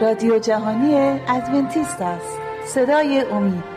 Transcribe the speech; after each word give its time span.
رادیو 0.00 0.38
جهانی 0.38 1.20
ادونتیست 1.28 2.00
است. 2.00 2.38
صدای 2.66 3.24
امید. 3.32 3.74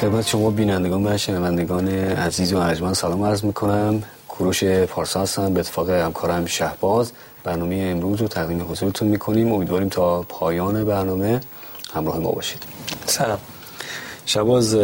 خدمت 0.00 0.26
شما 0.26 0.50
بینندگان 0.50 1.06
و 1.06 1.16
شنوندگان 1.16 1.88
عزیز 1.88 2.52
و 2.52 2.58
ارجمند 2.58 2.94
سلام 2.94 3.22
عرض 3.22 3.44
می‌کنم. 3.44 4.02
کوروش 4.28 4.64
پارسا 4.64 5.20
هستم. 5.20 5.54
به 5.54 5.60
اتفاق 5.60 5.90
همکارم 5.90 6.46
شهباز 6.46 7.12
برنامه 7.44 7.88
امروز 7.90 8.20
رو 8.20 8.28
تقدیم 8.28 8.66
حضورتون 8.70 9.08
می‌کنیم. 9.08 9.52
امیدواریم 9.52 9.88
تا 9.88 10.22
پایان 10.22 10.84
برنامه 10.84 11.40
همراه 11.94 12.18
ما 12.18 12.32
باشید. 12.32 12.62
سلام. 13.06 13.38
شباز 14.26 14.76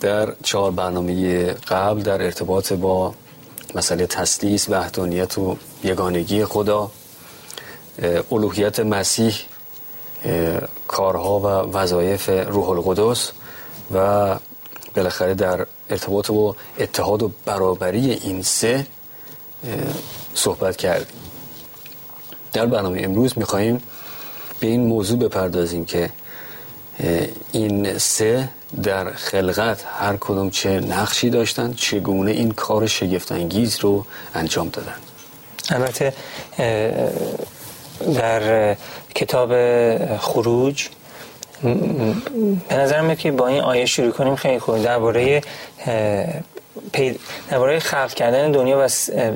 در 0.00 0.34
چهار 0.42 0.70
برنامه 0.70 1.44
قبل 1.52 2.02
در 2.02 2.22
ارتباط 2.22 2.72
با 2.72 3.14
مسئله 3.74 4.06
تسلیس 4.06 4.68
وحدانیت 4.68 5.38
و 5.38 5.56
یگانگی 5.84 6.44
خدا 6.44 6.90
الوهیت 8.32 8.80
مسیح 8.80 9.34
کارها 10.88 11.40
و 11.40 11.46
وظایف 11.46 12.28
روح 12.28 12.70
القدس 12.70 13.32
و 13.94 14.36
بالاخره 14.96 15.34
در 15.34 15.66
ارتباط 15.90 16.30
با 16.30 16.56
اتحاد 16.78 17.22
و 17.22 17.32
برابری 17.44 18.10
این 18.10 18.42
سه 18.42 18.86
صحبت 20.34 20.76
کردیم. 20.76 21.16
در 22.52 22.66
برنامه 22.66 23.00
امروز 23.04 23.38
میخواییم 23.38 23.82
به 24.60 24.66
این 24.66 24.86
موضوع 24.86 25.18
بپردازیم 25.18 25.84
که 25.84 26.10
این 27.52 27.98
سه 27.98 28.48
در 28.82 29.10
خلقت 29.10 29.84
هر 29.98 30.16
کدوم 30.20 30.50
چه 30.50 30.80
نقشی 30.80 31.30
داشتن 31.30 31.72
چگونه 31.72 32.30
این 32.30 32.50
کار 32.50 32.86
شگفتانگیز 32.86 33.78
رو 33.80 34.04
انجام 34.34 34.68
دادن. 34.68 34.94
البته 35.70 36.12
در 38.14 38.76
کتاب 39.14 39.52
خروج 40.16 40.88
به 42.68 42.74
نظر 42.76 43.00
میاد 43.00 43.18
که 43.18 43.32
با 43.32 43.46
این 43.48 43.60
آیه 43.60 43.86
شروع 43.86 44.12
کنیم 44.12 44.36
خیلی 44.36 44.58
خوب. 44.58 44.82
درباره 44.82 45.42
درباره 47.50 47.78
خلق 47.78 48.14
کردن 48.14 48.52
دنیا 48.52 48.86
و 48.86 48.88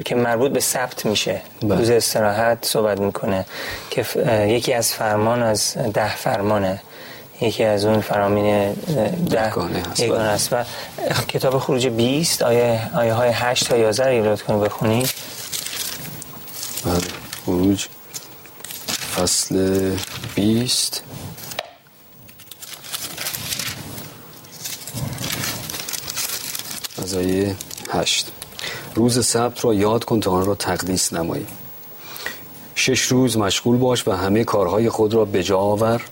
که 0.02 0.14
مربوط 0.14 0.52
به 0.52 0.60
ثبت 0.60 1.06
میشه. 1.06 1.42
بله. 1.62 1.78
روز 1.78 1.90
استراحت 1.90 2.58
صحبت 2.62 3.00
می‌کنه 3.00 3.46
که 3.90 4.04
یکی 4.48 4.72
از 4.72 4.92
فرمان 4.92 5.42
از 5.42 5.76
ده 5.94 6.16
فرمانه. 6.16 6.82
یکی 7.40 7.64
از 7.64 7.84
اون 7.84 8.00
فرامین 8.00 8.72
ده 9.30 9.52
یگانه 9.98 10.22
است 10.22 10.52
و 10.52 10.64
کتاب 11.28 11.58
خروج 11.58 11.86
20 11.86 12.42
آیه, 12.42 12.90
آیه 12.94 13.12
های 13.12 13.30
8 13.30 13.68
تا 13.68 13.76
11 13.76 14.18
رو 14.18 14.32
لطف 14.32 14.42
کنید 14.42 14.60
بخونید 14.60 15.10
بله. 16.84 17.00
خروج 17.44 17.86
فصل 19.16 19.90
20 20.34 21.02
از 27.02 27.14
آیه 27.14 27.56
هشت. 27.90 28.32
روز 28.94 29.26
سبت 29.26 29.64
را 29.64 29.74
یاد 29.74 30.04
کن 30.04 30.20
تا 30.20 30.30
آن 30.30 30.44
را 30.46 30.54
تقدیس 30.54 31.12
نمایی. 31.12 31.46
شش 32.74 33.00
روز 33.00 33.36
مشغول 33.36 33.76
باش 33.76 34.08
و 34.08 34.12
همه 34.12 34.44
کارهای 34.44 34.88
خود 34.88 35.14
را 35.14 35.24
به 35.24 35.42
جا 35.42 35.58
آور. 35.58 36.02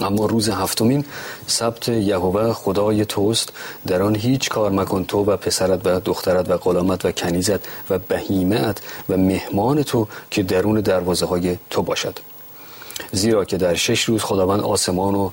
اما 0.00 0.26
روز 0.26 0.48
هفتمین 0.48 1.04
سبت 1.46 1.88
یهوه 1.88 2.52
خدای 2.52 3.04
توست. 3.04 3.52
در 3.86 4.02
آن 4.02 4.14
هیچ 4.14 4.48
کار 4.48 4.70
مکن 4.70 5.04
تو 5.04 5.18
و 5.18 5.36
پسرت 5.36 5.86
و 5.86 6.00
دخترت 6.00 6.50
و 6.50 6.56
غلامت 6.56 7.04
و 7.04 7.12
کنیزت 7.12 7.60
و 7.90 7.98
بهیمت 7.98 8.80
و 9.08 9.16
مهمان 9.16 9.82
تو 9.82 10.08
که 10.30 10.42
درون 10.42 10.80
دروازه 10.80 11.26
های 11.26 11.56
تو 11.70 11.82
باشد. 11.82 12.18
زیرا 13.12 13.44
که 13.44 13.56
در 13.56 13.74
شش 13.74 14.04
روز 14.04 14.22
خداوند 14.22 14.60
آسمان 14.60 15.14
و 15.14 15.30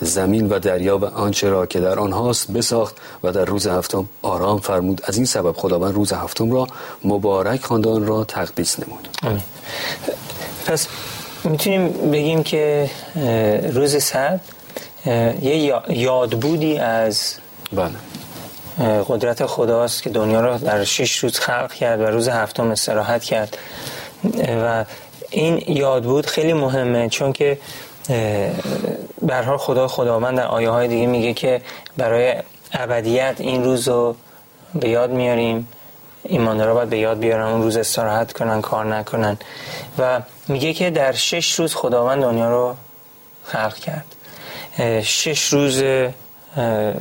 زمین 0.00 0.48
و 0.48 0.58
دریا 0.58 0.98
و 0.98 1.04
آنچه 1.04 1.48
را 1.48 1.66
که 1.66 1.80
در 1.80 1.98
آنهاست 1.98 2.50
بساخت 2.50 2.96
و 3.22 3.32
در 3.32 3.44
روز 3.44 3.66
هفتم 3.66 4.08
آرام 4.22 4.58
فرمود. 4.58 5.00
از 5.04 5.16
این 5.16 5.26
سبب 5.26 5.52
خداوند 5.52 5.94
روز 5.94 6.12
هفتم 6.12 6.52
را 6.52 6.66
مبارک 7.04 7.64
خواندان 7.64 8.06
را 8.06 8.24
تقدیس 8.24 8.80
نمود. 8.80 9.08
پس 10.66 10.88
می‌تونیم 11.44 12.10
بگیم 12.10 12.42
که 12.42 12.90
روز 13.72 14.02
سبت 14.02 14.40
یه 15.42 15.74
یادبودی 15.88 16.78
از 16.78 17.34
بله. 17.72 17.94
قدرت 19.08 19.46
خداست 19.46 20.02
که 20.02 20.10
دنیا 20.10 20.40
را 20.40 20.56
در 20.58 20.84
شش 20.84 21.16
روز 21.16 21.38
خلق 21.38 21.72
کرد 21.72 22.00
و 22.00 22.04
روز 22.04 22.28
هفتم 22.28 22.70
استراحت 22.70 23.24
کرد. 23.24 23.58
و 24.64 24.84
این 25.30 25.62
یادبود 25.66 26.26
خیلی 26.26 26.52
مهمه 26.52 27.08
چون 27.08 27.32
که 27.32 27.58
برها 29.22 29.58
خدا 29.58 29.88
خداوند 29.88 30.36
در 30.36 30.46
آیه 30.46 30.70
های 30.70 30.88
دیگه 30.88 31.06
میگه 31.06 31.32
که 31.32 31.62
برای 31.96 32.34
ابدیت 32.72 33.34
این 33.38 33.64
روز 33.64 33.88
رو 33.88 34.16
به 34.74 34.88
یاد 34.88 35.10
میاریم. 35.10 35.68
ایماندارا 36.22 36.74
باید 36.74 36.90
به 36.90 36.98
یاد 36.98 37.18
بیارن 37.18 37.46
اون 37.46 37.62
روز 37.62 37.76
استراحت 37.76 38.32
کنن 38.32 38.60
کار 38.60 38.84
نکنن. 38.84 39.38
و 39.98 40.20
میگه 40.48 40.72
که 40.72 40.90
در 40.90 41.12
شش 41.12 41.52
روز 41.52 41.74
خداوند 41.74 42.22
دنیا 42.22 42.50
رو 42.50 42.74
خلق 43.44 43.74
کرد. 43.74 44.04
شش 45.02 45.44
روز 45.44 45.82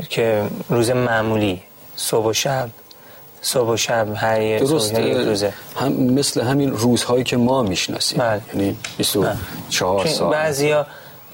که 0.09 0.43
روز 0.69 0.89
معمولی 0.89 1.61
صبح 1.95 2.25
و 2.25 2.33
شب. 2.33 2.69
صبح 3.41 3.69
و 3.69 3.77
شب 3.77 4.07
هر 4.15 4.57
درست. 4.57 4.95
روزه. 4.95 5.53
هم 5.75 5.91
مثل 5.93 6.41
همین 6.41 6.71
روزهایی 6.71 7.23
که 7.23 7.37
ما 7.37 7.63
می‌شناسیم. 7.63 8.19
بله. 8.19 8.41
یعنی 8.53 8.77
24 8.97 10.07
سال 10.07 10.31
بعضیا 10.31 10.85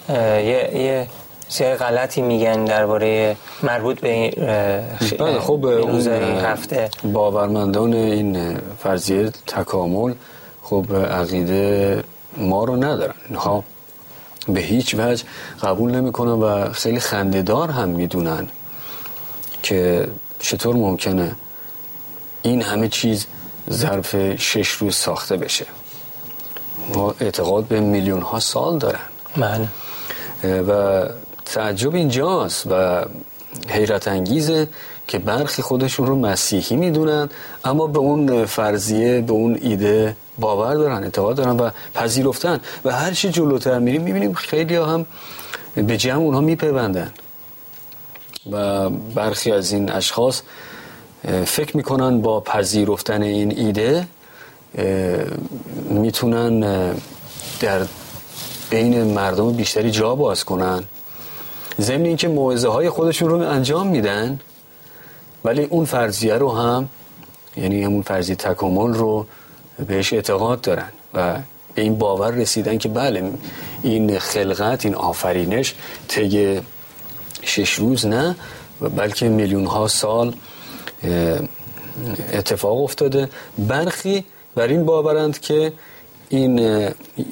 یه 0.10 0.72
یه 0.76 1.08
سری 1.50 1.76
غلطی 1.76 2.22
میگن 2.22 2.66
درباره 2.66 3.36
مربوط 3.64 4.00
به 4.00 4.32
بله 5.20 5.40
خب 5.40 5.66
اون 5.66 6.08
هفته. 6.46 6.90
باورمندان 7.04 7.94
این 7.94 8.58
فرضیه 8.84 9.32
تکامل 9.48 10.14
خب 10.64 10.86
عقیده 10.96 12.04
ما 12.38 12.64
رو 12.64 12.76
ندارن. 12.76 13.14
اینها 13.30 13.64
به 14.48 14.60
هیچ 14.60 14.96
وجه 14.96 15.24
قبول 15.64 15.92
نمی‌کنن 15.92 16.32
و 16.32 16.74
خیلی 16.74 17.00
خندهدار 17.00 17.72
هم 17.72 17.90
می‌دونن 17.90 18.48
که 19.64 20.08
چطور 20.40 20.76
ممکنه 20.76 21.36
این 22.42 22.62
همه 22.62 22.88
چیز 22.88 23.26
ظرف 23.72 24.36
شش 24.36 24.70
روز 24.70 24.96
ساخته 24.96 25.38
بشه. 25.38 25.66
ما 26.96 27.16
اعتقاد 27.20 27.66
به 27.66 27.80
میلیون 27.80 28.22
ها 28.22 28.40
سال 28.40 28.78
دارن. 28.78 29.00
بله. 29.38 29.70
و 30.62 31.04
تعجب 31.46 31.96
اینجاست 31.96 32.68
و 32.72 33.06
حیرت 33.68 34.08
انگیزه 34.08 34.68
که 35.08 35.20
برخی 35.20 35.62
خودشون 35.62 36.08
رو 36.08 36.16
مسیحی 36.16 36.76
می‌دونن 36.76 37.30
اما 37.66 37.88
به 37.88 38.00
اون 38.00 38.46
فرضیه 38.46 39.22
به 39.22 39.34
اون 39.34 39.58
ایده 39.62 40.16
باور 40.40 40.76
دارن 40.76 41.04
اعتقاد 41.04 41.36
دارن 41.36 41.58
و 41.58 41.70
پذیرفتن 41.94 42.60
و 42.86 42.92
هر 42.92 43.12
چی 43.12 43.30
جلوتر 43.30 43.80
میریم 43.80 44.02
می‌بینیم 44.02 44.34
خیلی 44.34 44.76
هم 44.76 45.06
به 45.76 45.98
جمع 45.98 46.18
اونها 46.20 46.42
میپیوندن. 46.42 47.12
و 48.52 48.90
برخی 48.90 49.52
از 49.52 49.72
این 49.72 49.92
اشخاص 49.92 50.42
فکر 51.46 51.78
می‌کنن 51.78 52.22
با 52.22 52.40
پذیرفتن 52.40 53.22
این 53.22 53.58
ایده 53.58 54.08
می‌تونن 55.90 56.60
در 57.60 57.86
بین 58.70 59.04
مردم 59.04 59.52
بیشتری 59.52 59.92
جا 59.92 60.16
باز 60.16 60.46
کنن. 60.46 60.84
ضمن 61.82 62.06
اینکه 62.06 62.28
موعظه 62.28 62.68
های 62.68 62.90
خودشون 62.90 63.30
رو 63.30 63.36
انجام 63.36 63.88
میدن 63.88 64.40
ولی 65.46 65.64
اون 65.64 65.86
فرضیه 65.86 66.34
رو 66.34 66.52
هم 66.52 66.90
یعنی 67.58 67.84
همون 67.84 68.02
فرضیه 68.02 68.36
تکامل 68.36 68.94
رو 68.94 69.26
بهش 69.88 70.14
اعتقاد 70.14 70.62
دارن 70.62 70.90
و 71.14 71.38
به 71.76 71.82
این 71.82 71.98
باور 71.98 72.32
رسیدن 72.32 72.78
که 72.78 72.90
بله 72.90 73.32
این 73.84 74.20
خلقت 74.20 74.86
این 74.86 74.96
آفرینش 74.96 75.76
طی 76.08 76.62
شش 77.42 77.74
روز 77.74 78.06
نه 78.06 78.36
و 78.82 78.90
بلکه 78.90 79.30
میلیون 79.30 79.66
ها 79.66 79.88
سال 79.88 80.34
اتفاق 82.34 82.84
افتاده. 82.84 83.30
برخی 83.58 84.24
بر 84.56 84.68
این 84.68 84.86
باورند 84.86 85.40
که 85.40 85.74
این 86.30 86.60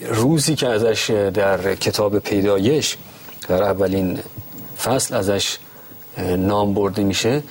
روزی 0.10 0.56
که 0.56 0.68
ازش 0.68 1.30
در 1.34 1.76
کتاب 1.76 2.20
پیدایش 2.20 2.98
در 3.48 3.64
اولین 3.64 4.20
فصل 4.84 5.16
ازش 5.16 5.58
نام 6.38 6.74
برده 6.74 7.04
میشه 7.04 7.44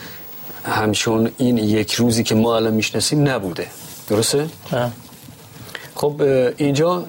همچون 0.65 1.31
این 1.39 1.59
یک 1.59 1.93
روزی 1.93 2.23
که 2.23 2.35
ما 2.35 2.57
الان 2.57 2.75
می‌شناسیم 2.75 3.29
نبوده. 3.29 3.67
درسته؟ 4.09 4.49
خب 5.95 6.23
اینجا 6.57 7.05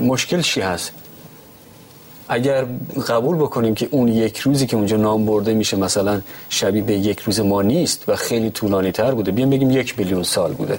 مشکل 0.00 0.40
چی 0.40 0.60
هست؟ 0.60 0.92
اگر 2.28 2.66
قبول 3.08 3.36
بکنیم 3.36 3.74
که 3.74 3.88
اون 3.90 4.08
یک 4.08 4.38
روزی 4.38 4.66
که 4.66 4.76
اونجا 4.76 4.96
نام 4.96 5.26
برده 5.26 5.54
میشه 5.54 5.76
مثلا 5.76 6.20
شبیه 6.48 6.82
به 6.82 6.92
یک 6.92 7.20
روز 7.20 7.40
ما 7.40 7.62
نیست 7.62 8.08
و 8.08 8.16
خیلی 8.16 8.50
طولانی 8.50 8.92
تر 8.92 9.14
بوده 9.14 9.30
بیام 9.32 9.50
بگیم 9.50 9.70
یک 9.70 9.98
میلیون 9.98 10.22
سال 10.22 10.52
بوده 10.52 10.78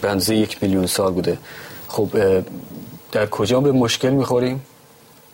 به 0.00 0.10
اندازه 0.10 0.36
یک 0.36 0.62
میلیون 0.62 0.86
سال 0.86 1.12
بوده 1.12 1.38
خب 1.88 2.08
در 3.12 3.26
کجا 3.26 3.60
به 3.60 3.72
مشکل 3.72 4.10
می‌خوریم؟ 4.10 4.62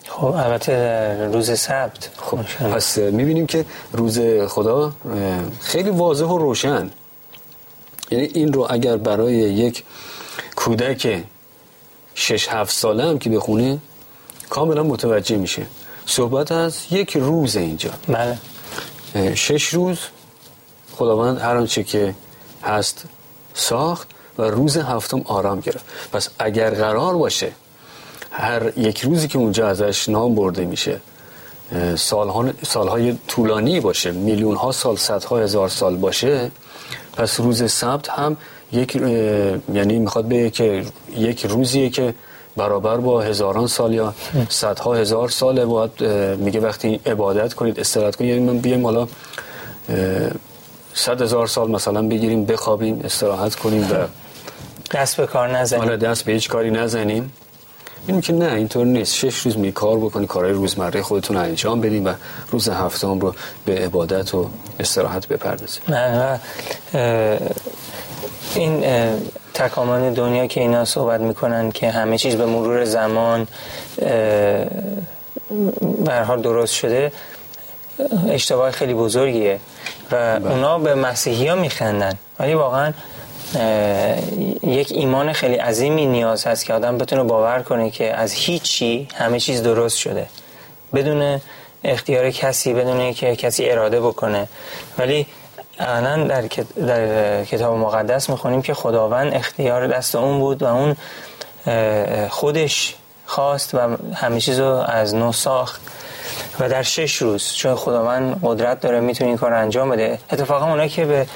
خب 0.08 0.24
البته 0.24 1.28
روز 1.32 1.58
سبت 1.58 2.10
خب 2.16 2.38
پس 2.72 2.98
می‌بینیم 2.98 3.46
که 3.46 3.64
روز 3.92 4.20
خدا 4.48 4.92
خیلی 5.60 5.90
واضح 5.90 6.24
و 6.24 6.38
روشن 6.38 6.90
یعنی 8.12 8.28
این 8.34 8.52
رو 8.52 8.66
اگر 8.70 8.96
برای 8.96 9.34
یک 9.34 9.84
کودک 10.56 11.24
شش 12.14 12.48
هفت 12.48 12.74
ساله 12.74 13.04
هم 13.04 13.18
که 13.18 13.30
بخونه 13.30 13.78
کاملا 14.50 14.82
متوجه 14.82 15.36
میشه. 15.36 15.66
صحبت 16.06 16.52
از 16.52 16.76
یک 16.90 17.16
روز 17.16 17.56
اینجا. 17.56 17.90
بله. 18.08 18.38
شش 19.34 19.68
روز 19.68 19.98
خداوند 20.96 21.38
هر 21.38 21.56
آنچه 21.56 21.82
که 21.82 22.14
هست 22.62 23.04
ساخت 23.54 24.08
و 24.38 24.42
روز 24.42 24.76
هفتم 24.76 25.22
آرام 25.24 25.60
گرفت. 25.60 25.84
پس 26.12 26.28
اگر 26.38 26.70
قرار 26.70 27.14
باشه 27.16 27.52
هر 28.30 28.78
یک 28.78 29.00
روزی 29.00 29.28
که 29.28 29.38
اونجا 29.38 29.68
ازش 29.68 30.08
نام 30.08 30.34
برده 30.34 30.64
میشه 30.64 31.00
سالهای 32.62 33.18
طولانی 33.28 33.80
باشه 33.80 34.10
میلیون 34.10 34.56
ها 34.56 34.72
سال 34.72 34.96
صدها 34.96 35.38
هزار 35.38 35.68
سال 35.68 35.96
باشه 35.96 36.50
پس 37.16 37.40
روز 37.40 37.72
سبت 37.72 38.08
هم 38.08 38.36
یک 38.72 38.96
یعنی 39.74 39.98
می‌خواد 39.98 40.24
به 40.24 40.50
که 40.50 40.84
یک 41.16 41.46
روزیه 41.46 41.90
که 41.90 42.14
برابر 42.56 42.96
با 42.96 43.20
هزاران 43.20 43.66
سال 43.66 43.94
یا 43.94 44.14
صدها 44.48 44.94
هزار 44.94 45.28
سال 45.28 45.64
باید 45.64 46.04
میگه 46.38 46.60
وقتی 46.60 47.00
عبادت 47.06 47.54
کنید 47.54 47.80
استراحت 47.80 48.16
کنید. 48.16 48.30
یعنی 48.30 48.44
من 48.44 48.58
بیایم 48.58 48.84
حالا 48.84 49.08
صد 50.94 51.22
هزار 51.22 51.46
سال 51.46 51.70
مثلا 51.70 52.02
بگیریم 52.02 52.44
بخوابیم 52.44 53.00
استراحت 53.04 53.54
کنیم 53.54 53.82
و 53.90 53.94
دست 54.96 55.16
به 55.16 55.26
کار 55.26 55.48
نزنیم. 55.48 55.82
حالا 55.82 55.96
دست 55.96 56.24
به 56.24 56.32
هیچ 56.32 56.48
کاری 56.48 56.70
نزنیم. 56.70 57.32
این 58.06 58.20
که 58.20 58.32
نه 58.32 58.52
اینطور 58.52 58.86
نیست. 58.86 59.14
شش 59.14 59.38
روز 59.38 59.58
می 59.58 59.72
کار 59.72 59.98
بکنی 59.98 60.26
کارهای 60.26 60.52
روزمره 60.52 61.02
خودتون 61.02 61.36
انجام 61.36 61.80
بدیم 61.80 62.04
و 62.04 62.12
روز 62.50 62.68
هفتم 62.68 63.18
رو 63.18 63.34
به 63.64 63.74
عبادت 63.74 64.34
و 64.34 64.50
استراحت 64.80 65.28
بپردازیم 65.28 65.82
نه 65.88 66.40
این 68.54 68.84
تکامل 69.54 70.14
دنیا 70.14 70.46
که 70.46 70.60
اینا 70.60 70.84
صحبت 70.84 71.20
می‌کنن 71.20 71.72
که 71.72 71.90
همه 71.90 72.18
چیز 72.18 72.36
به 72.36 72.46
مرور 72.46 72.84
زمان 72.84 73.46
برحال 76.04 76.42
درست 76.42 76.74
شده 76.74 77.12
اشتباه 78.28 78.70
خیلی 78.70 78.94
بزرگیه. 78.94 79.58
و 80.12 80.40
بله. 80.40 80.52
اونا 80.52 80.78
به 80.78 80.94
مسیحی 80.94 81.48
ها 81.48 81.54
میخندن. 81.54 82.18
ولی 82.38 82.54
واقعا 82.54 82.92
یک 84.62 84.92
ایمان 84.92 85.32
خیلی 85.32 85.54
عظیمی 85.54 86.06
نیاز 86.06 86.46
هست 86.46 86.66
که 86.66 86.74
آدم 86.74 86.98
بتونه 86.98 87.22
باور 87.22 87.62
کنه 87.62 87.90
که 87.90 88.14
از 88.14 88.32
هیچی 88.32 89.08
همه 89.14 89.40
چیز 89.40 89.62
درست 89.62 89.96
شده. 89.96 90.26
بدون 90.94 91.40
اختیار 91.84 92.30
کسی 92.30 92.74
بدون 92.74 93.12
که 93.12 93.36
کسی 93.36 93.70
اراده 93.70 94.00
بکنه. 94.00 94.48
ولی 94.98 95.26
الان 95.78 96.26
در, 96.26 96.44
در 96.86 97.44
کتاب 97.44 97.76
مقدس 97.76 98.30
می‌خونیم 98.30 98.62
که 98.62 98.74
خداوند 98.74 99.34
اختیار 99.34 99.86
دست 99.86 100.14
اون 100.14 100.38
بود 100.38 100.62
و 100.62 100.66
اون 100.66 100.96
خودش 102.28 102.94
خواست 103.26 103.74
و 103.74 103.96
همه 104.14 104.40
چیز 104.40 104.60
رو 104.60 104.66
از 104.66 105.14
نو 105.14 105.32
ساخت. 105.32 105.80
و 106.60 106.68
در 106.68 106.82
شش 106.82 107.16
روز 107.16 107.54
چون 107.54 107.74
خداوند 107.74 108.40
قدرت 108.42 108.80
داره 108.80 109.00
می‌تونه 109.00 109.28
این 109.28 109.38
کار 109.38 109.52
انجام 109.52 109.90
بده. 109.90 110.18
اتفاقا 110.32 110.66
اونایی 110.66 110.88
که 110.88 111.04
به 111.04 111.26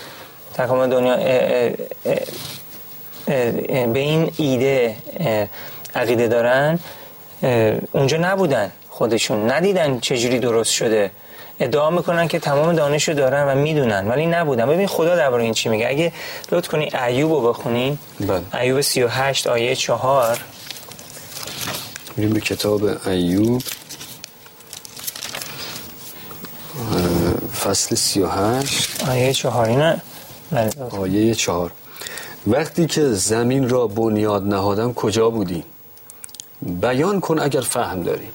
تکامل 0.56 0.90
دنیا 0.90 1.16
به 3.86 3.98
این 3.98 4.32
ایده 4.36 4.96
عقیده 5.94 6.28
دارن. 6.28 6.78
اونجا 7.92 8.16
نبودن 8.16 8.72
خودشون. 8.90 9.50
ندیدن 9.50 10.00
چجوری 10.00 10.38
درست 10.38 10.72
شده. 10.72 11.10
ادعا 11.60 11.90
می‌کنن 11.90 12.28
که 12.28 12.38
تمام 12.38 12.72
دانشو 12.72 13.12
دارن 13.12 13.48
و 13.48 13.54
می‌دونن 13.54 14.08
ولی 14.08 14.26
نبودن. 14.26 14.66
ببین 14.66 14.86
خدا 14.86 15.16
درباره 15.16 15.44
این 15.44 15.54
چی 15.54 15.68
میگه. 15.68 15.88
اگه 15.88 16.12
لطف 16.52 16.68
کنی 16.68 16.90
ایوب 17.06 17.32
رو 17.32 17.48
بخونی. 17.48 17.98
بله. 18.20 18.60
ایوب 18.60 18.80
38 18.80 19.46
آیه 19.46 19.74
4 19.74 20.38
میریم 22.16 22.34
به 22.34 22.40
کتاب 22.40 23.08
ایوب. 23.08 23.62
فصل 27.64 27.94
38 27.94 29.08
آیه 29.08 29.32
4 29.32 29.68
اینه 29.68 29.92
بله. 29.92 30.00
آیه 30.90 31.34
4 31.34 31.70
وقتی 32.46 32.86
که 32.86 33.02
زمین 33.02 33.68
را 33.68 33.86
بنیاد 33.86 34.46
نهادم 34.46 34.94
کجا 34.94 35.30
بودی؟ 35.30 35.64
بیان 36.62 37.20
کن 37.20 37.38
اگر 37.38 37.60
فهم 37.60 38.02
داری. 38.02 38.28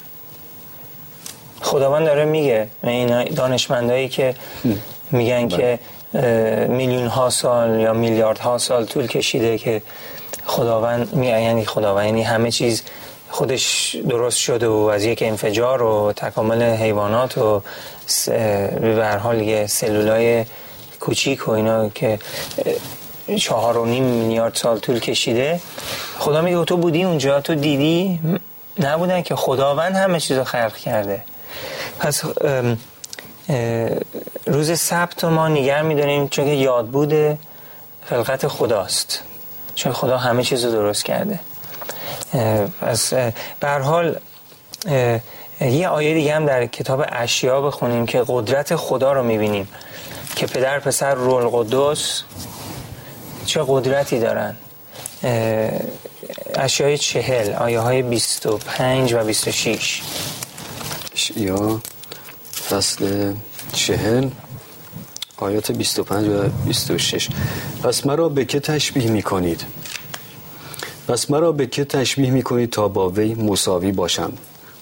خداوند 1.61 2.05
داره 2.05 2.25
میگه 2.25 2.67
این 2.83 3.23
دانشمندایی 3.23 4.09
که 4.09 4.35
میگن 5.11 5.47
که 5.47 5.79
میلیون 6.69 7.07
ها 7.07 7.29
سال 7.29 7.79
یا 7.79 7.93
میلیارد 7.93 8.37
ها 8.37 8.57
سال 8.57 8.85
طول 8.85 9.07
کشیده 9.07 9.57
که 9.57 9.81
خداوند 10.45 11.23
یعنی 11.23 11.65
خداوند 11.65 12.05
یعنی 12.05 12.23
همه 12.23 12.51
چیز 12.51 12.83
خودش 13.29 13.95
درست 14.09 14.37
شده 14.37 14.67
و 14.67 14.71
از 14.93 15.03
یک 15.03 15.21
انفجار 15.21 15.81
و 15.81 16.13
تکامل 16.15 16.61
حیوانات 16.63 17.37
و 17.37 17.61
به 18.81 19.19
حال 19.23 19.41
یه 19.41 19.67
سلولای 19.67 20.45
کوچیک 21.01 21.47
و 21.47 21.51
اینا 21.51 21.89
که 21.89 22.19
چهار 23.37 23.77
و 23.77 23.85
نیم 23.85 24.03
میلیارد 24.03 24.55
سال 24.55 24.79
طول 24.79 24.99
کشیده. 24.99 25.59
خدا 26.17 26.41
میگه 26.41 26.65
تو 26.65 26.77
بودی 26.77 27.03
اونجا 27.03 27.41
تو 27.41 27.55
دیدی؟ 27.55 28.19
نبودن 28.79 29.21
که. 29.21 29.35
خداوند 29.35 29.95
همه 29.95 30.19
چیز 30.19 30.37
رو 30.37 30.43
خلق 30.43 30.75
کرده. 30.75 31.21
پس 31.99 32.23
روز 34.45 34.79
سبت 34.79 35.23
ما 35.23 35.47
نگر 35.47 35.81
می‌دونیم 35.81 36.27
چون 36.27 36.45
که 36.45 36.51
یاد 36.51 36.87
بوده 36.87 37.37
خلقت 38.05 38.47
خداست. 38.47 39.23
چون 39.75 39.93
خدا 39.93 40.17
همه 40.17 40.43
چیز 40.43 40.65
رو 40.65 40.71
درست 40.71 41.05
کرده. 41.05 41.39
پس 42.81 43.13
حال 43.61 44.15
یه 45.61 45.87
آیه 45.87 46.13
دیگه 46.13 46.35
هم 46.35 46.45
در 46.45 46.65
کتاب 46.65 47.05
اشیا 47.11 47.61
بخونیم 47.61 48.05
که 48.05 48.23
قدرت 48.27 48.75
خدا 48.75 49.13
رو 49.13 49.23
می‌بینیم. 49.23 49.67
که 50.41 50.47
پدر 50.47 50.79
پسر 50.79 51.15
رول 51.15 51.47
قدس 51.53 52.23
چه 53.45 53.63
قدرتی 53.67 54.19
دارن. 54.19 54.55
اشیای 56.55 56.97
چهل 56.97 57.53
آیه 57.53 57.79
های 57.79 58.01
بیست 58.01 58.45
و 58.45 58.57
پنج 58.57 59.13
و 59.13 59.23
بیست 59.23 59.47
و 59.47 59.51
شیش 59.51 60.01
یا 61.35 61.81
فصل 62.69 63.33
چهل 63.73 64.29
آیات 65.37 65.71
25 65.71 66.27
و 66.27 66.49
26 66.65 67.29
پس 67.83 68.05
مرا 68.05 68.29
به 68.29 68.45
که 68.45 68.59
تشبیه 68.59 69.07
می 69.11 69.21
کنید 69.21 69.65
پس 71.07 71.31
مرا 71.31 71.51
به 71.51 71.67
که 71.67 71.85
تشبیه 71.85 72.31
می 72.31 72.43
کنید 72.43 72.69
تا 72.69 72.87
با 72.87 73.09
وی 73.09 73.33
مساوی 73.33 73.91
باشم؟ 73.91 74.33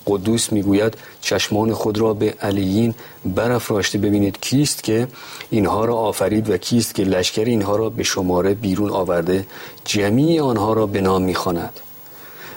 قدوس 0.10 0.52
می‌گوید 0.52 0.98
چشمان 1.22 1.74
خود 1.74 1.98
را 1.98 2.14
به 2.14 2.34
علیین 2.42 2.96
برافراشته 3.26 3.98
ببینید. 3.98 4.40
کیست 4.42 4.84
که 4.84 5.08
اینها 5.50 5.86
را 5.86 5.96
آفرید 5.96 6.50
و 6.50 6.58
کیست 6.58 6.96
که 6.96 7.04
لشکر 7.04 7.46
اینها 7.46 7.76
را 7.76 7.90
به 7.90 8.04
شماره 8.04 8.54
بیرون 8.54 8.90
آورده 8.90 9.46
جمعی 9.86 10.40
آنها 10.40 10.74
را 10.74 10.86
به 10.86 11.02
نام 11.02 11.22
می‌خواند. 11.22 11.80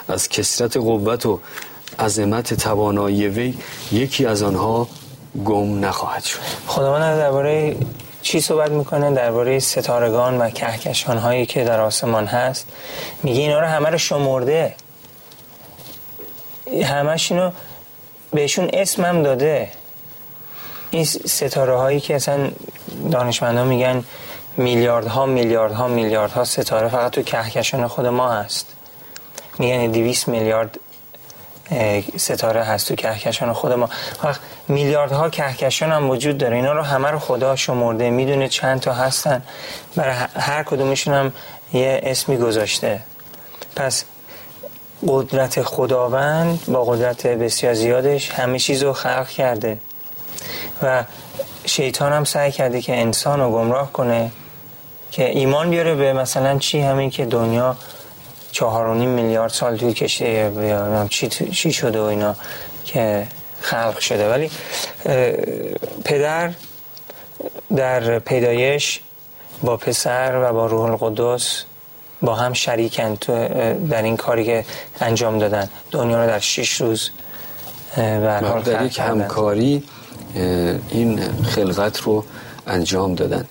از 0.08 0.28
کسرت 0.28 0.76
قوت 0.76 1.26
و 1.26 1.40
عظمت 1.98 2.54
توانایی 2.54 3.28
وی 3.28 3.54
یکی 3.92 4.26
از 4.26 4.42
آنها 4.42 4.88
گم 5.44 5.84
نخواهد 5.84 6.24
شد. 6.24 6.38
خداوند 6.66 7.18
درباره 7.18 7.76
چی 8.22 8.40
صحبت 8.40 8.70
می‌کنه؟ 8.70 9.14
درباره 9.14 9.58
ستارگان 9.58 10.38
و 10.38 10.50
کهکشان 10.50 11.18
هایی 11.18 11.46
که 11.46 11.64
در 11.64 11.80
آسمان 11.80 12.26
هست. 12.26 12.66
میگه 13.22 13.40
اینا 13.40 13.60
رو 13.60 13.66
همه 13.66 13.88
رو 13.88 13.98
شمرده. 13.98 14.74
همش 16.84 17.32
اینو 17.32 17.50
بهشون 18.32 18.70
اسمم 18.72 19.22
داده. 19.22 19.68
این 20.90 21.04
ستاره 21.04 21.76
هایی 21.76 22.00
که 22.00 22.14
اصلا 22.14 22.50
دانشمندان 23.10 23.66
میگن 23.66 24.04
میلیاردها 24.56 25.26
میلیاردها 25.26 25.88
میلیاردها 25.88 26.44
ستاره 26.44 26.88
فقط 26.88 27.12
تو 27.12 27.22
کهکشان 27.22 27.86
خود 27.86 28.06
ما 28.06 28.32
هست. 28.32 28.66
میگن 29.58 29.86
200 29.86 30.28
میلیارد 30.28 30.78
ستاره 32.16 32.64
هست 32.64 32.88
تو 32.88 32.94
کهکشان 32.94 33.52
خود 33.52 33.72
ما. 33.72 33.88
وقت 34.24 34.40
میلیاردها 34.68 35.30
کهکشان 35.30 35.92
هم 35.92 36.10
وجود 36.10 36.38
داره. 36.38 36.56
اینا 36.56 36.72
رو 36.72 36.82
همه 36.82 37.10
رو 37.10 37.18
خدا 37.18 37.56
شمرده 37.56 38.10
می‌دونه 38.10 38.48
چند 38.48 38.80
تا 38.80 38.92
هستن. 38.92 39.42
برای 39.96 40.14
هر 40.34 40.62
کدومشون 40.62 41.14
هم 41.14 41.32
یه 41.72 42.00
اسمی 42.04 42.36
گذاشته. 42.36 43.00
پس 43.76 44.04
قدرت 45.08 45.62
خداوند 45.62 46.64
با 46.68 46.84
قدرت 46.84 47.26
بسیار 47.26 47.74
زیادش 47.74 48.30
همه 48.30 48.58
چیز 48.58 48.82
رو 48.82 48.92
خلق 48.92 49.28
کرده. 49.28 49.78
و 50.82 51.04
شیطان 51.64 52.12
هم 52.12 52.24
سعی 52.24 52.52
کرده 52.52 52.80
که 52.80 52.96
انسان 52.96 53.40
رو 53.40 53.50
گمراه 53.50 53.92
کنه 53.92 54.30
که 55.10 55.28
ایمان 55.28 55.70
بیاره 55.70 55.94
به 55.94 56.12
مثلا 56.12 56.58
چی 56.58 56.80
همین 56.80 57.10
که 57.10 57.24
دنیا 57.24 57.76
چهار 58.52 58.86
و 58.86 58.94
نیم 58.94 59.08
میلیارد 59.08 59.50
سال 59.50 59.76
طول 59.76 59.92
کشیده 59.92 61.06
چی, 61.10 61.28
چی 61.28 61.72
شده 61.72 62.00
و 62.00 62.04
اینا 62.04 62.36
که 62.84 63.26
خلق 63.60 63.98
شده. 63.98 64.30
ولی 64.30 64.50
پدر 66.04 66.52
در 67.76 68.18
پیدایش 68.18 69.00
با 69.62 69.76
پسر 69.76 70.40
و 70.44 70.52
با 70.52 70.66
روح 70.66 70.84
القدس 70.84 71.64
با 72.22 72.34
هم 72.34 72.52
شریکن 72.52 73.14
در 73.90 74.02
این 74.02 74.16
کاری 74.16 74.44
که 74.44 74.64
انجام 75.00 75.38
دادن. 75.38 75.68
دنیا 75.90 76.24
رو 76.24 76.30
در 76.30 76.38
شش 76.38 76.80
روز 76.80 77.10
در 77.96 78.86
یک 78.86 78.98
همکاری 78.98 79.82
این 80.88 81.20
خلقت 81.42 82.00
رو 82.00 82.24
انجام 82.66 83.14
دادن. 83.14 83.44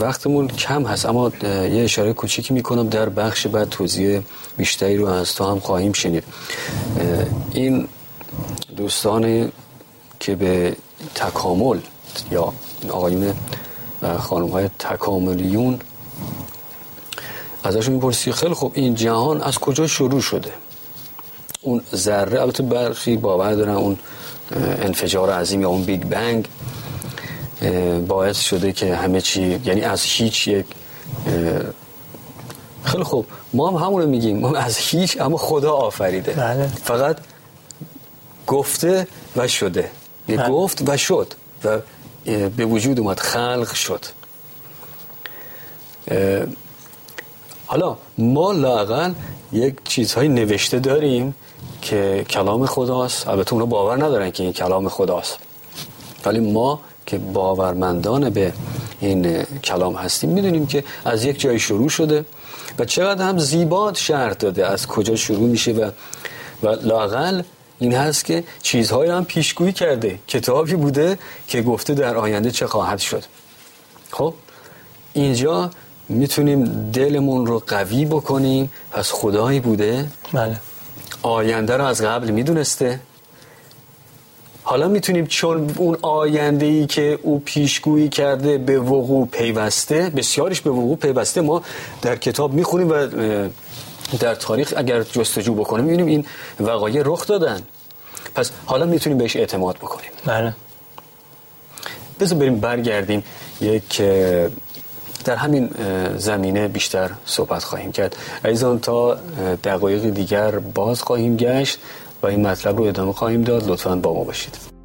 وقتمون 0.00 0.48
کم 0.48 0.86
هست 0.86 1.06
اما 1.06 1.32
یه 1.42 1.84
اشاره 1.84 2.12
کوچیکی 2.12 2.54
می‌کنم 2.54 2.88
در 2.88 3.08
بخش 3.08 3.46
بعد 3.46 3.68
توضیح 3.68 4.20
بیشتری 4.56 4.96
رو 4.96 5.06
از 5.06 5.34
تو 5.34 5.44
هم 5.44 5.60
خواهیم 5.60 5.92
شنید. 5.92 6.24
این 7.52 7.88
دوستان 8.76 9.52
که 10.20 10.34
به 10.34 10.76
تکامل 11.14 11.78
یا 12.30 12.52
آقایون 12.88 13.34
خانم 14.18 14.48
های 14.48 14.68
تکاملیون 14.78 15.80
ازشون 17.66 17.94
می‌پرسی 17.94 18.32
خیلی 18.32 18.54
خوب 18.54 18.72
این 18.74 18.94
جهان 18.94 19.42
از 19.42 19.58
کجا 19.58 19.86
شروع 19.86 20.20
شده؟ 20.20 20.50
اون 21.60 21.82
ذره 21.94 22.40
البته 22.40 22.62
برخی 22.62 23.16
باور 23.16 23.54
دارن 23.54 23.74
اون 23.74 23.98
انفجار 24.56 25.30
عظیم 25.32 25.60
یا 25.60 25.68
اون 25.68 25.82
بیگ 25.82 26.02
بنگ 26.02 26.48
باعث 28.08 28.40
شده 28.40 28.72
که 28.72 28.96
همه 28.96 29.20
چی 29.20 29.60
یعنی 29.64 29.80
از 29.80 30.02
هیچ 30.02 30.48
یک 30.48 30.66
خیلی 32.84 33.04
خوب. 33.04 33.26
ما 33.52 33.70
هم 33.70 33.86
همون 33.86 34.02
رو 34.02 34.08
میگیم 34.08 34.40
ما 34.40 34.56
از 34.56 34.76
هیچ 34.76 35.20
اما 35.20 35.36
خدا 35.36 35.72
آفریده. 35.72 36.32
بله. 36.32 36.66
فقط 36.84 37.16
گفته 38.46 39.06
و 39.36 39.48
شده. 39.48 39.90
بله. 40.28 40.48
گفت 40.48 40.88
و 40.88 40.96
شد 40.96 41.34
و 41.64 41.78
به 42.56 42.64
وجود 42.64 43.00
اومد 43.00 43.20
خلق 43.20 43.74
شد. 43.74 44.04
حالا 47.66 47.96
ما 48.18 48.52
لاقل 48.52 49.12
یک 49.52 49.74
چیزهای 49.84 50.28
نوشته 50.28 50.78
داریم 50.78 51.34
که 51.82 52.26
کلام 52.30 52.66
خداست. 52.66 53.28
البته 53.28 53.52
اونا 53.52 53.66
باور 53.66 53.96
ندارن 54.04 54.30
که 54.30 54.42
این 54.42 54.52
کلام 54.52 54.88
خداست. 54.88 55.38
ولی 56.24 56.40
ما 56.40 56.80
که 57.06 57.18
باورمندان 57.18 58.30
به 58.30 58.52
این 59.00 59.42
کلام 59.42 59.94
هستیم 59.94 60.30
می‌دونیم 60.30 60.66
که 60.66 60.84
از 61.04 61.24
یک 61.24 61.40
جای 61.40 61.58
شروع 61.58 61.88
شده 61.88 62.24
و 62.78 62.84
چقدر 62.84 63.28
هم 63.28 63.38
زیباد 63.38 63.94
شرط 63.94 64.38
داده 64.38 64.66
از 64.66 64.86
کجا 64.86 65.16
شروع 65.16 65.48
میشه 65.48 65.72
و 65.72 65.90
و 66.62 66.68
لاقل 66.68 67.42
این 67.78 67.94
هست 67.94 68.24
که 68.24 68.44
چیزهایی 68.62 69.10
هم 69.10 69.24
پیشگویی 69.24 69.72
کرده 69.72 70.18
کتابی 70.28 70.74
بوده 70.74 71.18
که 71.48 71.62
گفته 71.62 71.94
در 71.94 72.16
آینده 72.16 72.50
چه 72.50 72.66
خواهد 72.66 72.98
شد. 72.98 73.24
خب 74.10 74.34
اینجا 75.12 75.70
می‌تونیم 76.08 76.90
دلمون 76.90 77.46
رو 77.46 77.62
قوی 77.66 78.04
بکنیم. 78.04 78.70
پس 78.92 79.12
خدایی 79.12 79.60
بوده. 79.60 80.08
بله. 80.32 80.56
آینده 81.22 81.76
رو 81.76 81.84
از 81.84 82.02
قبل 82.02 82.30
می‌دونسته. 82.30 83.00
حالا 84.62 84.88
می‌تونیم 84.88 85.26
چون 85.26 85.74
اون 85.76 85.96
آینده 86.02 86.66
ای 86.66 86.86
که 86.86 87.18
او 87.22 87.42
پیشگویی 87.44 88.08
کرده 88.08 88.58
به 88.58 88.78
وقوع 88.78 89.26
پیوسته 89.26 90.10
بسیارش 90.10 90.60
به 90.60 90.70
وقوع 90.70 90.96
پیوسته 90.96 91.40
ما 91.40 91.62
در 92.02 92.16
کتاب 92.16 92.52
می‌خونیم 92.52 92.90
و 92.90 93.06
در 94.20 94.34
تاریخ 94.34 94.74
اگر 94.76 95.02
جستجو 95.02 95.54
بکنیم 95.54 95.84
می‌بینیم 95.84 96.06
این 96.06 96.26
وقایع 96.60 97.02
رخ 97.04 97.26
دادن. 97.26 97.62
پس 98.34 98.50
حالا 98.66 98.86
می‌تونیم 98.86 99.18
بهش 99.18 99.36
اعتماد 99.36 99.76
بکنیم. 99.76 100.10
بله. 100.26 100.54
بذار 102.20 102.38
بریم 102.38 102.60
برگردیم 102.60 103.24
یک 103.60 104.02
در 105.26 105.36
همین 105.36 105.70
زمینه 106.16 106.68
بیشتر 106.68 107.10
صحبت 107.24 107.64
خواهیم 107.64 107.92
کرد. 107.92 108.16
عزیزان 108.44 108.78
تا 108.78 109.18
دقایق 109.64 110.10
دیگر 110.10 110.50
باز 110.58 111.02
خواهیم 111.02 111.36
گشت 111.36 111.78
و 112.22 112.26
این 112.26 112.46
مطلب 112.46 112.76
رو 112.76 112.84
ادامه 112.84 113.12
خواهیم 113.12 113.42
داد. 113.42 113.68
لطفا 113.68 113.96
با 113.96 114.14
ما 114.14 114.24
باشید. 114.24 114.75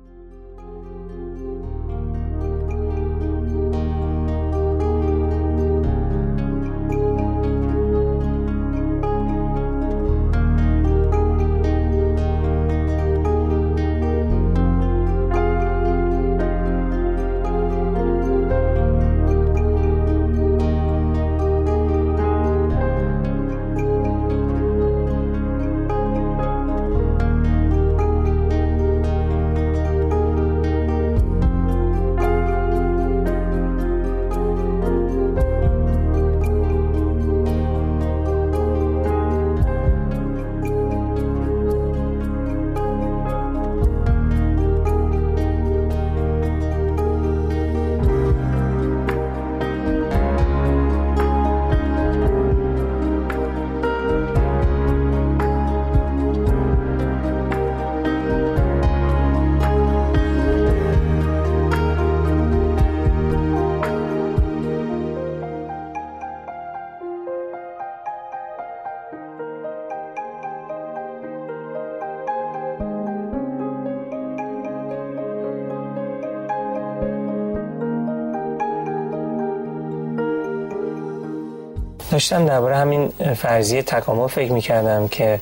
داشتم 82.22 82.46
درباره 82.46 82.78
همین 82.78 83.10
فرضیه 83.36 83.82
تکامل 83.82 84.28
فکر 84.28 84.52
می‌کردم 84.52 85.08
که 85.08 85.40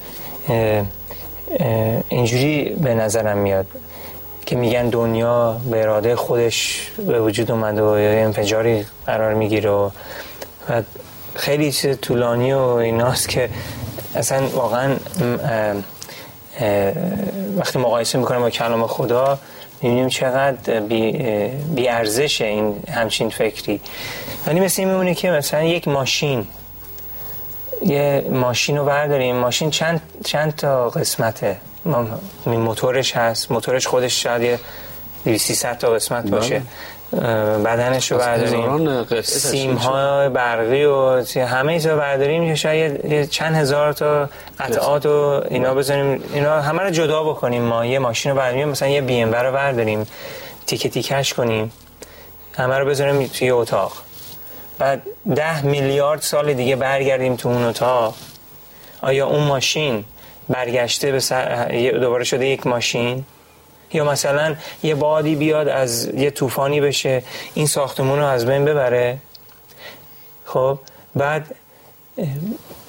اینجوری 2.10 2.70
به 2.70 2.94
نظرم 2.94 3.38
میاد 3.38 3.66
که 4.46 4.56
میگن 4.56 4.90
دنیا 4.90 5.62
به 5.72 5.82
اراده 5.82 6.16
خودش 6.16 6.88
به 7.08 7.22
وجود 7.22 7.52
اومده 7.52 7.82
و 7.82 7.86
انفجاری 7.86 8.86
قرار 9.06 9.34
می‌گیره 9.34 9.70
و 9.70 9.90
خیلی 11.36 11.72
چیز 11.72 12.00
طولانی 12.00 12.54
و 12.54 12.60
ایناست 12.60 13.30
که 13.30 13.50
اصلا 14.16 14.48
واقعا 14.48 14.96
وقتی 17.58 17.80
مقایسه 17.80 18.18
می‌کنم 18.18 18.40
با 18.40 18.50
کلام 18.50 18.88
خدا 18.88 19.40
می‌بینیم 19.82 20.08
چقدر 20.08 20.80
بی, 20.80 21.12
بی 21.76 21.90
ارزش 21.90 22.42
این 22.42 22.76
همچین 22.92 23.30
فکری. 23.30 23.82
ولی 24.48 24.60
مثل 24.60 24.82
این 24.82 24.92
میمونه 24.92 25.14
که 25.14 25.32
مثلا 25.32 25.64
یک 25.64 25.88
ماشین 25.88 26.48
یه 27.86 28.26
ماشین 28.32 28.78
رو 28.78 28.86
برداریم. 28.86 29.36
ماشین 29.36 29.70
چند, 29.70 30.02
چند 30.26 30.56
تا 30.56 30.90
قسمته؟ 30.90 31.58
موتورش 32.46 33.16
هست. 33.18 33.52
موتورش 33.52 33.88
خودش 33.88 34.24
شاید 34.24 34.42
یه 34.42 34.60
200 35.26 35.74
تا 35.74 35.90
قسمت 35.90 36.24
بله. 36.24 36.32
باشه. 36.32 36.62
بدنش 37.66 38.12
رو 38.12 38.18
برداریم. 38.18 39.22
سیم 39.22 39.76
های 39.76 40.30
برقی 40.30 40.86
و 40.86 41.24
همه 41.36 41.74
ایزا 41.74 41.96
برداریم. 41.96 42.56
شاید 42.56 43.30
چند 43.30 43.56
هزار 43.56 43.94
تا 43.94 44.30
قطعات 44.60 45.06
و 45.06 45.44
اینا 45.50 45.74
بزنیم. 45.74 46.24
اینا 46.34 46.62
همه 46.62 46.84
رو 46.84 46.90
جدا 46.90 47.24
بکنیم. 47.24 47.62
ما 47.62 47.86
یه 47.86 48.00
ماشین 48.00 48.32
رو 48.32 48.38
برداریم. 48.38 48.70
مثلا 48.70 48.88
یه 48.88 49.02
بی 49.02 49.22
ام 49.22 49.34
رو 49.34 49.52
برداریم. 49.52 50.08
تیکه 50.68 50.90
تیکش 50.90 51.34
کنیم. 51.34 51.72
همه 52.58 52.78
رو 52.78 52.86
بذاریم 52.86 53.28
توی 53.28 53.52
اتاق. 53.52 53.94
بعد 54.80 55.02
ده 55.36 55.66
میلیارد 55.66 56.22
سال 56.22 56.54
دیگه 56.54 56.76
برگردیم 56.76 57.36
تو 57.36 57.50
اون 57.50 57.64
اتاق. 57.64 58.16
آیا 59.02 59.28
اون 59.28 59.44
ماشین 59.44 60.06
برگشته 60.50 61.12
به 61.12 61.20
سر... 61.20 61.68
دوباره 61.92 62.24
شده 62.24 62.48
یک 62.48 62.68
ماشین؟ 62.68 63.26
یا 63.94 64.06
مثلا 64.06 64.56
یه 64.84 64.96
بادی 64.96 65.36
بیاد 65.36 65.68
از 65.68 66.06
یه 66.14 66.32
طوفانی 66.32 66.82
بشه 66.82 67.24
این 67.54 67.68
ساختمون 67.68 68.20
رو 68.20 68.26
از 68.26 68.46
بین 68.46 68.66
ببره؟ 68.66 69.18
خب 70.46 70.80
بعد 71.16 71.56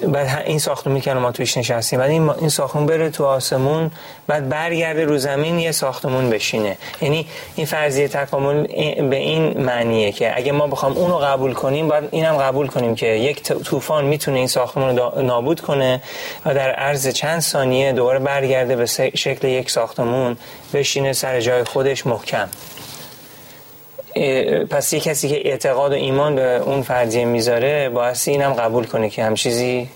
بعد 0.09 0.43
این 0.47 0.59
ساختمون 0.59 1.01
که 1.01 1.15
ما 1.15 1.33
توش 1.33 1.57
نشستیم. 1.57 1.99
بعد 1.99 2.11
این, 2.11 2.31
این 2.31 2.49
ساختمون 2.49 2.87
بره 2.87 3.11
تو 3.11 3.25
آسمون 3.25 3.91
بعد 4.27 4.49
برگرده 4.49 5.05
رو 5.05 5.19
زمین 5.19 5.59
یه 5.59 5.73
ساختمون 5.73 6.31
بشینه. 6.31 6.77
یعنی 7.03 7.27
این 7.57 7.67
فرضیه 7.67 8.09
تکامل 8.09 8.67
به 9.09 9.17
این 9.17 9.61
معنیه 9.61 10.13
که 10.13 10.37
اگه 10.37 10.53
ما 10.53 10.67
بخوام 10.67 10.93
اونو 10.97 11.17
قبول 11.17 11.53
کنیم 11.53 11.89
باید 11.89 12.05
اینم 12.11 12.37
قبول 12.37 12.67
کنیم 12.67 12.95
که 12.95 13.07
یک 13.07 13.43
طوفان 13.43 14.05
می‌تونه 14.05 14.39
این 14.39 14.47
ساختمون 14.47 14.99
رو 14.99 15.23
نابود 15.23 15.61
کنه 15.61 16.03
و 16.47 16.55
در 16.55 16.71
عرض 16.71 17.09
چند 17.09 17.41
ثانیه 17.41 17.93
دوباره 17.93 18.19
برگرده 18.19 18.77
به 18.77 18.87
شکل 19.15 19.49
یک 19.49 19.71
ساختمون 19.71 20.37
بشینه 20.75 21.13
سر 21.13 21.41
جای 21.41 21.65
خودش 21.65 22.07
محکم. 22.07 22.49
پس 24.71 24.93
یه 24.93 25.00
کسی 25.00 25.29
که 25.29 25.49
اعتقاد 25.49 25.93
و 25.93 25.95
ایمان 25.95 26.37
به 26.37 26.57
اون 26.57 26.83
فرضیه 26.83 27.25
می‌ذاره 27.25 27.88
باعث 27.88 28.29
اینم 28.29 28.52
قبول 28.52 28.85
کنه 28.85 29.11
که 29.11 29.25
هم 29.25 29.35
چیزی 29.35 29.90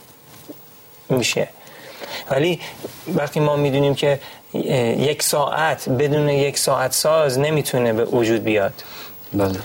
میشه. 1.09 1.49
ولی 2.31 2.61
وقتی 3.15 3.41
ما 3.41 3.57
می‌دونیم 3.57 3.95
که 3.95 4.21
یک 4.99 5.23
ساعت 5.23 5.89
بدون 5.89 6.29
یک 6.29 6.59
ساعت 6.59 6.93
ساز 6.93 7.39
نمی‌تونه 7.39 7.93
به 7.93 8.05
وجود 8.05 8.45
بیاد. 8.45 8.73
بله. 9.33 9.59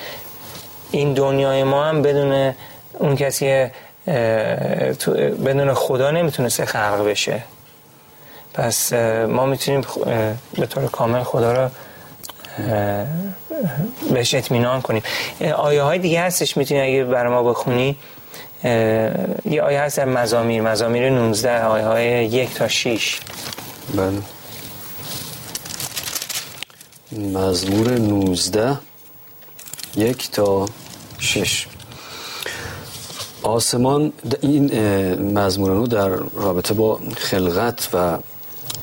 این 0.91 1.13
دنیای 1.13 1.63
ما 1.63 1.85
هم 1.85 2.01
بدون 2.01 2.53
اون 2.99 3.15
کسی 3.15 3.67
بدون 5.45 5.73
خدا 5.73 6.11
نمی‌تونه 6.11 6.49
سه 6.49 6.65
خلق 6.65 7.05
بشه. 7.05 7.43
پس 8.53 8.93
ما 9.27 9.45
می‌تونیم 9.45 9.81
به 10.53 10.65
طور 10.65 10.85
کامل 10.85 11.23
خدا 11.23 11.53
رو 11.53 11.69
بهش 14.11 14.33
اطمینان 14.33 14.81
کنیم. 14.81 15.03
آیه 15.55 15.81
های 15.81 15.99
دیگه 15.99 16.21
هستش 16.21 16.57
می‌تونی 16.57 16.81
اگه 16.81 17.03
برای 17.03 17.33
ما 17.33 17.43
بخونی. 17.43 17.95
یه 18.63 19.61
آیه 19.61 19.81
هست 19.81 19.97
در 19.97 20.05
مزامیر. 20.05 20.61
مزامیر 20.61 21.09
19 21.09 21.63
آیه 21.63 21.85
های 21.85 22.25
یک 22.25 22.53
تا 22.53 22.67
6 22.67 23.19
بله. 23.95 24.21
مزمور 27.11 27.91
19 27.91 28.77
یک 29.95 30.31
تا 30.31 30.65
6 31.19 31.67
آسمان 33.43 34.13
این 34.41 34.73
مزمور 35.39 35.87
در 35.87 36.09
رابطه 36.33 36.73
با 36.73 36.99
خلقت 37.17 37.89
و 37.93 38.17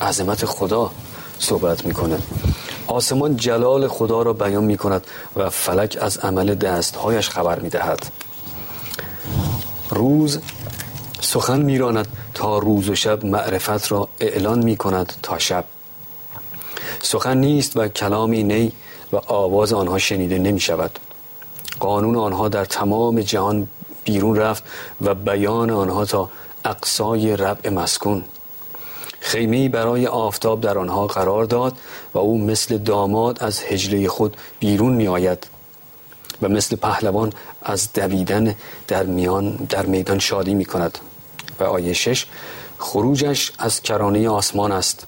عظمت 0.01 0.45
خدا 0.45 0.91
صحبت 1.39 1.85
می‌کنه. 1.85 2.17
آسمان 2.87 3.37
جلال 3.37 3.87
خدا 3.87 4.21
را 4.21 4.33
بیان 4.33 4.63
می 4.63 4.77
کند 4.77 5.07
و 5.35 5.49
فلک 5.49 5.97
از 6.01 6.17
عمل 6.17 6.55
دستهایش 6.55 7.29
خبر 7.29 7.59
می 7.59 7.69
دهد 7.69 8.11
روز 9.89 10.39
سخن 11.21 11.61
میراند 11.61 12.07
تا 12.33 12.57
روز 12.57 12.89
و 12.89 12.95
شب 12.95 13.25
معرفت 13.25 13.91
را 13.91 14.09
اعلان 14.19 14.59
می 14.63 14.77
کند 14.77 15.13
تا 15.23 15.37
شب. 15.37 15.65
سخن 17.01 17.37
نیست 17.37 17.77
و 17.77 17.87
کلامی 17.87 18.43
نی 18.43 18.71
و 19.13 19.17
آواز 19.17 19.73
آنها 19.73 19.97
شنیده 19.97 20.37
نمی 20.37 20.59
شود 20.59 20.99
قانون 21.79 22.15
آنها 22.15 22.49
در 22.49 22.65
تمام 22.65 23.21
جهان 23.21 23.67
بیرون 24.03 24.35
رفت 24.35 24.63
و 25.01 25.15
بیان 25.15 25.69
آنها 25.69 26.05
تا 26.05 26.29
اقصای 26.65 27.37
ربع 27.37 27.69
مسکون. 27.69 28.23
خیمه 29.27 29.69
برای 29.69 30.07
آفتاب 30.07 30.61
در 30.61 30.77
آنها 30.77 31.07
قرار 31.07 31.45
داد 31.45 31.77
و 32.13 32.17
او 32.17 32.37
مثل 32.37 32.77
داماد 32.77 33.43
از 33.43 33.59
هجله 33.59 34.07
خود 34.07 34.37
بیرون 34.59 34.93
می 34.93 35.07
آید 35.07 35.47
و 36.41 36.49
مثل 36.49 36.75
پهلوان 36.75 37.33
از 37.61 37.93
دویدن 37.93 38.55
در 38.87 39.03
میان 39.03 39.55
در 39.55 39.85
میدان 39.85 40.19
شادی 40.19 40.53
می 40.53 40.65
کند 40.65 40.97
و 41.59 41.63
آیه 41.63 41.93
شش 41.93 42.25
خروجش 42.77 43.51
از 43.59 43.81
کرانه 43.81 44.29
آسمان 44.29 44.71
است 44.71 45.07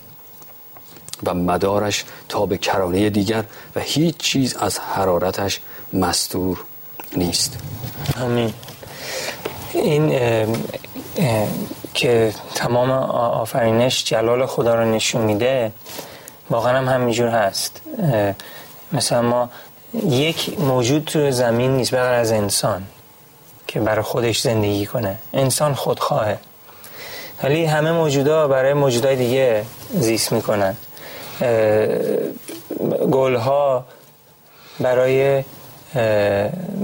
و 1.24 1.34
مدارش 1.34 2.06
تا 2.30 2.46
به 2.46 2.58
کرانه 2.58 3.10
دیگر 3.10 3.44
و 3.76 3.80
هیچ 3.80 4.18
چیز 4.18 4.56
از 4.56 4.80
حرارتش 4.80 5.62
مستور 5.94 6.60
نیست. 7.16 7.58
همین. 8.18 8.54
این 9.74 10.12
که 12.00 12.34
تمام 12.56 12.92
آفرینش 13.42 14.04
جلال 14.04 14.46
خدا 14.46 14.76
رو 14.76 14.86
نشون 14.86 15.22
میده 15.22 15.72
واقعا 16.50 16.78
هم 16.78 16.88
همینجور 16.88 17.28
هست. 17.28 17.82
مثلا 18.92 19.22
ما 19.22 19.50
یک 19.94 20.60
موجود 20.60 21.06
تو 21.06 21.32
زمین 21.32 21.78
نیست 21.78 21.96
بغیر 21.96 22.14
از 22.14 22.32
انسان 22.32 22.84
که 23.68 23.80
برای 23.80 24.02
خودش 24.02 24.40
زندگی 24.40 24.86
کنه. 24.86 25.16
انسان 25.34 25.74
خودخواهه. 25.74 26.38
ولی 27.44 27.66
همه 27.66 27.92
موجودا 27.92 28.48
برای 28.48 28.74
موجودای 28.74 29.16
دیگه 29.16 29.66
زیست 29.94 30.32
می‌کنن. 30.32 30.76
گلها 33.12 33.86
برای 34.80 35.44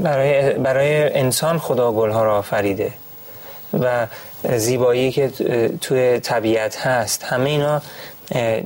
برای 0.04 0.54
برای 0.54 1.20
انسان 1.20 1.60
خدا 1.60 1.92
گلها 1.92 2.24
را 2.24 2.38
آفریده. 2.38 2.94
و 3.74 4.08
زیبایی 4.58 5.12
که 5.12 5.30
توی 5.82 6.20
طبیعت 6.20 6.78
هست. 6.78 7.24
همه 7.24 7.50
اینا 7.50 7.82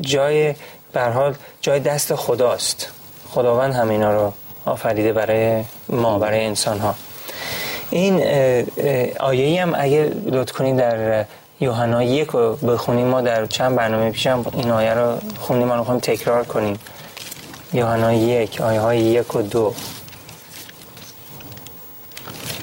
جای 0.01 0.55
حال 0.95 1.35
جای 1.61 1.79
دست 1.79 2.15
خداست. 2.15 2.91
خداوند 3.29 3.73
همه 3.73 3.91
اینا 3.91 4.13
رو 4.13 4.33
آفریده 4.65 5.13
برای 5.13 5.63
ما 5.89 6.19
برای 6.19 6.45
انسان 6.45 6.79
ها 6.79 6.95
این 7.89 8.23
آیه 9.19 9.61
هم 9.61 9.75
اگه 9.77 10.11
لطف 10.25 10.51
کنید 10.51 10.77
در 10.77 11.25
یوحنا 11.59 12.03
یک 12.03 12.27
رو 12.27 12.55
بخونیم 12.55 13.07
ما 13.07 13.21
در 13.21 13.45
چند 13.45 13.75
برنامه 13.75 14.11
پیشم 14.11 14.45
این 14.53 14.71
آیه 14.71 14.93
رو 14.93 15.17
خونیم 15.39 15.67
ما 15.67 15.75
رو 15.75 15.99
تکرار 15.99 16.43
کنیم. 16.43 16.79
یوحنا 17.73 18.13
یک 18.13 18.61
آیه 18.61 18.79
های 18.79 18.99
یک 18.99 19.35
و 19.35 19.41
دو. 19.41 19.73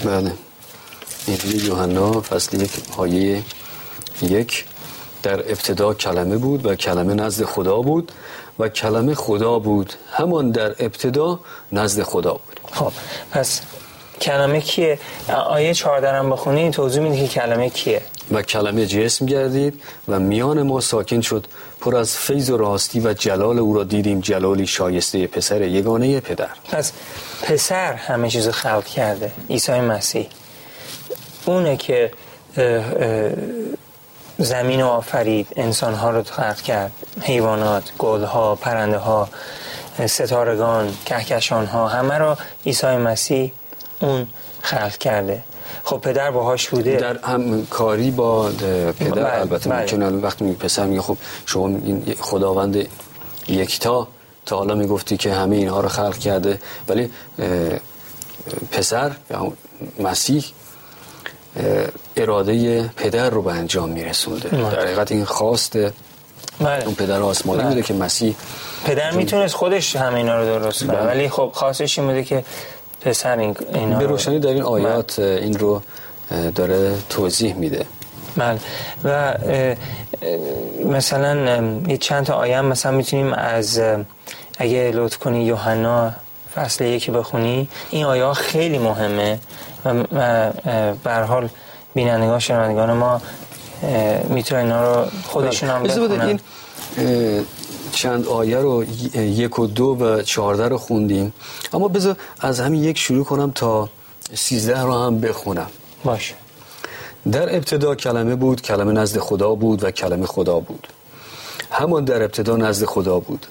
بله. 0.04 0.32
انجیل 1.28 1.64
یوحنا 1.64 2.20
فصل 2.20 2.60
یک 2.60 2.70
آیه 2.96 3.42
یک. 4.22 4.64
در 5.22 5.40
ابتدا 5.40 5.94
کلمه 5.94 6.36
بود 6.36 6.66
و 6.66 6.74
کلمه 6.74 7.14
نزد 7.14 7.44
خدا 7.44 7.76
بود 7.76 8.12
و 8.58 8.68
کلمه 8.68 9.14
خدا 9.14 9.58
بود. 9.58 9.92
همان 10.12 10.50
در 10.50 10.68
ابتدا 10.68 11.40
نزد 11.72 12.02
خدا 12.02 12.32
بود. 12.32 12.60
خب 12.72 12.92
پس 13.32 13.60
کلمه 14.20 14.60
کیه؟ 14.60 14.98
آیه 15.46 15.74
14 15.74 16.12
هم 16.12 16.30
بخونی 16.30 16.70
توضیح 16.70 17.02
میده 17.02 17.26
که 17.26 17.28
کلمه 17.28 17.70
کیه؟ 17.70 18.02
و 18.32 18.42
کلمه 18.42 18.86
جسم 18.86 19.26
گردید 19.26 19.82
و 20.08 20.20
میان 20.20 20.62
ما 20.62 20.80
ساکن 20.80 21.20
شد. 21.20 21.46
پر 21.80 21.96
از 21.96 22.16
فیض 22.16 22.50
و 22.50 22.56
راستی 22.56 23.00
و 23.00 23.12
جلال 23.12 23.58
او 23.58 23.74
را 23.74 23.84
دیدیم. 23.84 24.20
جلالی 24.20 24.66
شایسته 24.66 25.26
پسر 25.26 25.62
یگانه 25.62 26.20
پدر. 26.20 26.48
پس 26.72 26.92
پسر 27.42 27.92
همه 27.92 28.30
چیز 28.30 28.48
خلق 28.48 28.84
کرده 28.84 29.32
عیسی 29.50 29.80
مسیح. 29.80 30.26
اونه 31.46 31.76
که 31.76 32.10
زمین 34.38 34.80
رو 34.80 34.86
آفرید 34.86 35.46
انسان 35.56 35.94
ها 35.94 36.10
رو 36.10 36.22
خلق 36.22 36.60
کرد 36.60 36.92
حیوانات 37.20 37.92
گل 37.98 38.24
ها 38.24 38.54
پرنده 38.54 38.98
ها 38.98 39.28
ستارگان 40.06 40.94
کهکشان 41.04 41.66
ها 41.66 41.88
همه 41.88 42.18
رو 42.18 42.36
عیسی 42.66 42.86
مسیح 42.86 43.52
اون 44.00 44.26
خلق 44.62 44.96
کرده 44.96 45.42
خب 45.84 45.96
پدر 45.96 46.30
باهاش 46.30 46.68
بوده 46.68 46.96
در 46.96 47.18
همکاری 47.18 48.10
با 48.10 48.48
پدر 48.98 49.10
بله، 49.10 49.40
البته 49.40 49.70
بله. 49.70 49.80
ممکنه 49.80 50.08
وقتی 50.08 50.44
می 50.44 50.54
پسر 50.54 50.86
میگه 50.86 51.02
خب 51.02 51.16
شما 51.46 51.66
این 51.66 52.14
خداوند 52.20 52.86
یکتا 53.48 54.08
تا 54.46 54.56
حالا 54.56 54.74
می‌گفتی 54.74 55.16
که 55.16 55.34
همه 55.34 55.56
اینها 55.56 55.80
رو 55.80 55.88
خلق 55.88 56.18
کرده 56.18 56.58
ولی 56.88 57.10
پسر 58.72 59.12
یا 59.30 59.52
مسیح 59.98 60.44
اراده 62.16 62.82
پدر 62.96 63.30
رو 63.30 63.42
به 63.42 63.52
انجام 63.52 63.90
میرسونده 63.90 64.48
در 64.48 64.80
حقیقت 64.80 65.12
این 65.12 65.24
خواست 65.24 65.78
بله. 66.60 66.84
اون 66.84 66.94
پدر 66.94 67.22
آسمانی 67.22 67.58
بله. 67.58 67.68
بوده 67.68 67.82
که 67.82 67.94
مسیح 67.94 68.34
پدر 68.84 69.10
می‌تونست 69.10 69.54
خودش 69.54 69.96
همه 69.96 70.14
اینا 70.14 70.38
رو 70.40 70.44
درست 70.44 70.86
کنه 70.86 70.96
بله. 70.96 71.06
ولی 71.06 71.28
خب 71.28 71.50
خواستش 71.54 71.98
این 71.98 72.08
بوده 72.08 72.24
که 72.24 72.44
پسر 73.00 73.38
این 73.38 73.56
اینا 73.74 73.98
به 73.98 74.06
روشنی 74.06 74.38
در 74.38 74.48
این 74.48 74.62
آیات 74.62 75.20
بله. 75.20 75.40
این 75.42 75.58
رو 75.58 75.82
داره 76.54 76.94
توضیح 77.08 77.54
میده 77.54 77.86
بله 78.36 78.58
و 79.04 79.34
مثلا 80.84 81.62
یه 81.88 81.96
چند 81.96 82.26
تا 82.26 82.34
آیه 82.34 82.60
مثلا 82.60 82.92
می‌تونیم 82.92 83.32
از 83.32 83.80
اگه 84.58 84.92
لطف 84.94 85.18
کنی 85.18 85.44
یوحنا 85.44 86.12
فصل 86.56 86.84
یکی 86.84 87.10
بخونی 87.10 87.68
این 87.90 88.04
آیه 88.04 88.32
خیلی 88.32 88.78
مهمه 88.78 89.38
و 89.84 90.52
به 91.04 91.14
حال 91.14 91.48
بینندگان 91.94 92.38
شنوندگان 92.38 92.92
ما 92.92 93.20
می‌تونه 94.28 94.60
اینا 94.60 94.78
رو 94.94 95.10
خودشون 95.24 95.68
هم 95.68 95.82
بکنن 95.82 96.40
این 96.96 97.46
چند 97.92 98.26
آیه 98.26 98.58
رو 98.58 98.84
یک 99.14 99.58
و 99.58 99.66
دو 99.66 99.84
و 99.84 100.22
چهارده 100.22 100.68
رو 100.68 100.78
خوندیم. 100.78 101.32
اما 101.72 101.88
بذار 101.88 102.16
از 102.40 102.60
همین 102.60 102.84
یک 102.84 102.98
شروع 102.98 103.24
کنم 103.24 103.50
تا 103.50 103.88
سیزده 104.34 104.82
رو 104.82 104.94
هم 104.94 105.20
بخونم. 105.20 105.70
باشه. 106.04 106.34
در 107.32 107.56
ابتدا 107.56 107.94
کلمه 107.94 108.34
بود 108.34 108.62
کلمه 108.62 108.92
نزد 108.92 109.18
خدا 109.18 109.54
بود 109.54 109.84
و 109.84 109.90
کلمه 109.90 110.26
خدا 110.26 110.60
بود. 110.60 110.88
همان 111.70 112.04
در 112.04 112.22
ابتدا 112.22 112.56
نزد 112.56 112.84
خدا 112.84 113.20
بود. 113.20 113.46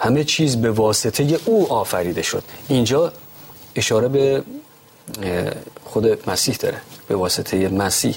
همه 0.00 0.24
چیز 0.24 0.56
به 0.56 0.70
واسطه 0.70 1.38
او 1.44 1.72
آفریده 1.72 2.22
شد. 2.22 2.42
اینجا 2.68 3.12
اشاره 3.74 4.08
به 4.08 4.42
خود 5.84 6.30
مسیح 6.30 6.56
داره. 6.56 6.80
به 7.08 7.16
واسطه 7.16 7.68
مسیح 7.68 8.16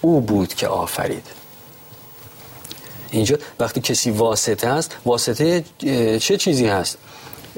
او 0.00 0.20
بود 0.20 0.54
که 0.54 0.68
آفرید. 0.68 1.26
اینجا 3.10 3.38
وقتی 3.60 3.80
کسی 3.80 4.10
واسطه 4.10 4.68
است 4.68 4.96
واسطه 5.04 5.64
چه 6.18 6.36
چیزی 6.36 6.66
هست؟ 6.66 6.98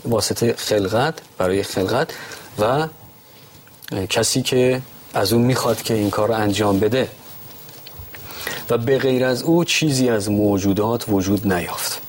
واسطه 0.05 0.55
خلقت 0.59 1.15
برای 1.39 1.63
خلقت 1.63 2.11
و 2.59 2.89
کسی 4.09 4.43
که 4.43 4.83
از 5.15 5.33
اون 5.33 5.43
می‌خواد 5.43 5.83
که 5.83 5.95
این 5.95 6.11
کار 6.11 6.29
رو 6.29 6.35
انجام 6.35 6.81
بده. 6.81 7.09
و 8.71 8.79
به 8.79 8.99
غیر 8.99 9.25
از 9.25 9.43
او 9.43 9.65
چیزی 9.65 10.09
از 10.09 10.31
موجودات 10.31 11.05
وجود 11.09 11.53
نیافت. 11.53 12.04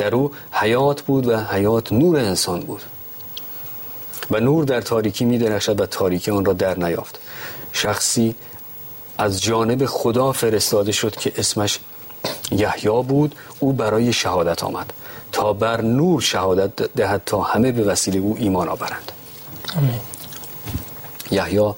در 0.00 0.14
او 0.14 0.30
حیات 0.52 1.02
بود 1.02 1.26
و 1.26 1.36
حیات 1.36 1.92
نور 1.92 2.16
انسان 2.16 2.60
بود. 2.60 2.82
و 4.30 4.40
نور 4.40 4.64
در 4.64 4.80
تاریکی 4.80 5.24
می 5.24 5.38
درخشد 5.38 5.80
و 5.80 5.86
تاریکی 5.86 6.30
آن 6.30 6.44
را 6.44 6.52
در 6.52 6.78
نیافت. 6.78 7.18
شخصی 7.72 8.34
از 9.18 9.42
جانب 9.42 9.86
خدا 9.86 10.32
فرستاده 10.32 10.92
شد 10.92 11.16
که 11.16 11.32
اسمش 11.36 11.78
یحیی 12.50 13.02
بود. 13.02 13.34
او 13.58 13.72
برای 13.72 14.12
شهادت 14.12 14.64
آمد. 14.64 14.92
تا 15.32 15.52
بر 15.52 15.80
نور 15.80 16.20
شهادت 16.20 16.76
دهد 16.76 17.22
تا 17.26 17.40
همه 17.40 17.72
به 17.72 17.82
وسیله 17.82 18.18
او 18.18 18.36
ایمان 18.38 18.68
آورند. 18.68 19.12
یحیی 21.30 21.72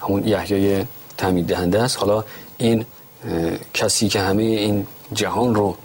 همون 0.00 0.28
یحیای 0.28 0.84
تعمید 1.18 1.46
دهنده 1.46 1.82
است. 1.82 1.98
حالا 1.98 2.24
این 2.58 2.84
کسی 3.74 4.08
که 4.08 4.20
همه 4.20 4.42
این 4.42 4.86
جهان 5.12 5.54
رو 5.54 5.76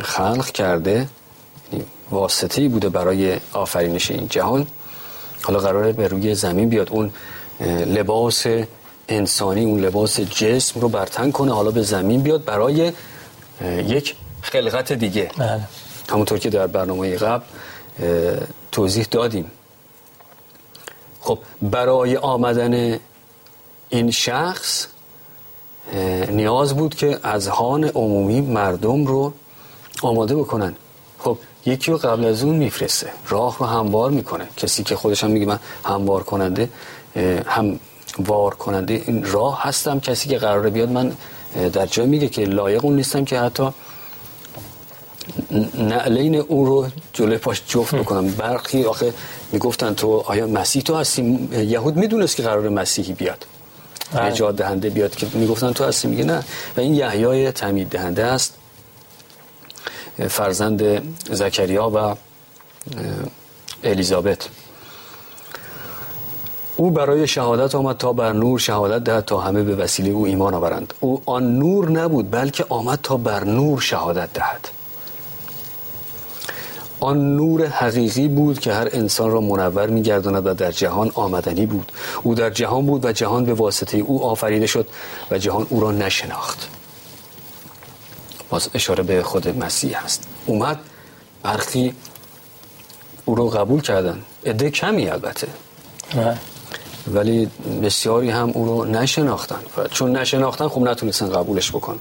خلق 0.00 0.50
کرده 0.50 1.08
یعنی 1.72 1.84
واسطه‌ای 2.10 2.68
بوده 2.68 2.88
برای 2.88 3.36
آفرینش 3.52 4.10
این 4.10 4.28
جهان. 4.28 4.66
حالا 5.42 5.58
قراره 5.58 5.92
به 5.92 6.08
روی 6.08 6.34
زمین 6.34 6.68
بیاد 6.68 6.90
اون 6.90 7.12
لباس 7.86 8.46
انسانی 9.08 9.64
اون 9.64 9.80
لباس 9.80 10.20
جسم 10.20 10.80
رو 10.80 10.88
برتن 10.88 11.30
کنه 11.30 11.54
حالا 11.54 11.70
به 11.70 11.82
زمین 11.82 12.22
بیاد 12.22 12.44
برای 12.44 12.92
یک 13.86 14.14
خلقت 14.42 14.92
دیگه. 14.92 15.30
بله. 15.38 15.60
همونطور 16.08 16.38
که 16.38 16.50
در 16.50 16.66
برنامه 16.66 17.16
قبل 17.16 17.44
توضیح 18.72 19.06
دادیم. 19.10 19.50
خب 21.20 21.38
برای 21.62 22.16
آمدن 22.16 22.98
این 23.88 24.10
شخص 24.10 24.86
نیاز 26.28 26.76
بود 26.76 26.94
که 26.94 27.18
از 27.22 27.48
هان 27.48 27.84
عمومی 27.84 28.40
مردم 28.40 29.06
رو 29.06 29.32
آماده 30.02 30.36
بکنن. 30.36 30.74
خب 31.18 31.38
یکی 31.66 31.90
رو 31.90 31.98
قبل 31.98 32.24
از 32.24 32.42
اون 32.42 32.56
میفرسته. 32.56 33.10
راه 33.28 33.58
رو 33.58 33.66
هموار 33.66 34.10
می‌کنه. 34.10 34.46
کسی 34.56 34.82
که 34.82 34.96
خودش 34.96 35.24
هم 35.24 35.30
میگه 35.30 35.46
من 35.46 35.58
هموار 35.84 36.22
کننده 36.22 36.68
هم 37.46 37.80
وار 38.18 38.54
کننده 38.54 39.02
این 39.06 39.24
راه 39.24 39.62
هستم. 39.62 40.00
کسی 40.00 40.28
که 40.28 40.38
قراره 40.38 40.70
بیاد 40.70 40.90
من 40.90 41.12
در 41.72 41.86
جای 41.86 42.06
میگه 42.06 42.28
که 42.28 42.44
لایق 42.44 42.84
اون 42.84 42.96
نیستم 42.96 43.24
که 43.24 43.40
حتی 43.40 43.68
نعلین 45.74 46.34
او 46.34 46.64
رو 46.64 46.86
جلوی 47.12 47.38
پاش 47.38 47.62
جفت 47.68 47.94
بکنم. 47.94 48.28
برخی 48.28 48.84
آخه 48.84 49.14
می‌گفتن 49.52 49.94
تو 49.94 50.22
آیا 50.26 50.46
مسیح 50.46 50.82
تو 50.82 50.94
هستی؟ 50.94 51.48
یهود 51.52 51.96
می‌دونست 51.96 52.36
که 52.36 52.42
قرار 52.42 52.68
مسیحی 52.68 53.12
بیاد. 53.12 53.46
بله. 54.12 54.24
نجات 54.24 54.56
دهنده 54.56 54.90
بیاد 54.90 55.16
که 55.16 55.26
می‌گفتن 55.34 55.72
تو 55.72 55.84
هستی؟ 55.84 56.08
میگه 56.08 56.24
نه. 56.24 56.44
و 56.76 56.80
این 56.80 56.94
یحیای 56.94 57.52
تعمید 57.52 57.88
دهنده 57.88 58.24
است. 58.24 58.54
فرزند 60.28 60.82
زکریا 61.30 61.90
و 61.94 62.16
الیزابت. 63.84 64.48
او 66.76 66.90
برای 66.90 67.26
شهادت 67.26 67.74
آمد 67.74 67.96
تا 67.96 68.12
بر 68.12 68.32
نور 68.32 68.58
شهادت 68.58 69.04
دهد 69.04 69.24
تا 69.24 69.40
همه 69.40 69.62
به 69.62 69.76
وسیله 69.76 70.10
او 70.10 70.26
ایمان 70.26 70.54
آورند. 70.54 70.94
او 71.00 71.22
آن 71.26 71.58
نور 71.58 71.90
نبود 71.90 72.30
بلکه 72.30 72.64
آمد 72.68 72.98
تا 73.02 73.16
بر 73.16 73.44
نور 73.44 73.80
شهادت 73.80 74.32
دهد. 74.32 74.68
آن 77.00 77.36
نور 77.36 77.66
حقیقی 77.66 78.28
بود 78.28 78.58
که 78.58 78.72
هر 78.72 78.88
انسان 78.92 79.30
را 79.30 79.40
منور 79.40 79.86
میگرداند 79.86 80.46
و 80.46 80.54
در 80.54 80.70
جهان 80.70 81.10
آمدنی 81.14 81.66
بود. 81.66 81.92
او 82.22 82.34
در 82.34 82.50
جهان 82.50 82.86
بود 82.86 83.04
و 83.04 83.12
جهان 83.12 83.44
به 83.44 83.54
واسطه 83.54 83.98
او 83.98 84.24
آفریده 84.24 84.66
شد 84.66 84.86
و 85.30 85.38
جهان 85.38 85.66
او 85.70 85.80
را 85.80 85.92
نشناخت. 85.92 86.79
باز 88.50 88.68
اشاره 88.74 89.02
به 89.02 89.22
خود 89.22 89.48
مسیح 89.64 90.04
هست. 90.04 90.28
اومد 90.46 90.78
برخی 91.42 91.94
او 93.24 93.34
رو 93.34 93.48
قبول 93.48 93.80
کردن. 93.80 94.22
عده 94.46 94.70
کمی 94.70 95.08
البته. 95.08 95.48
ولی 97.14 97.50
بسیاری 97.82 98.30
هم 98.30 98.50
او 98.54 98.64
رو 98.64 98.84
نشناختن. 98.84 99.60
چون 99.90 100.16
نشناختن 100.16 100.68
خب 100.68 100.80
نتونستن 100.80 101.28
قبولش 101.32 101.70
بکن. 101.70 101.98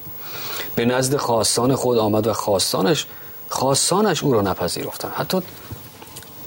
به 0.75 0.85
نزد 0.85 1.17
خواستان 1.17 1.75
خود 1.75 1.97
آمد 1.97 2.27
و 2.27 2.33
خواستانش 2.33 3.05
خواستانش 3.49 4.23
او 4.23 4.33
را 4.33 4.41
نپذیرفتن. 4.41 5.09
حتی 5.15 5.41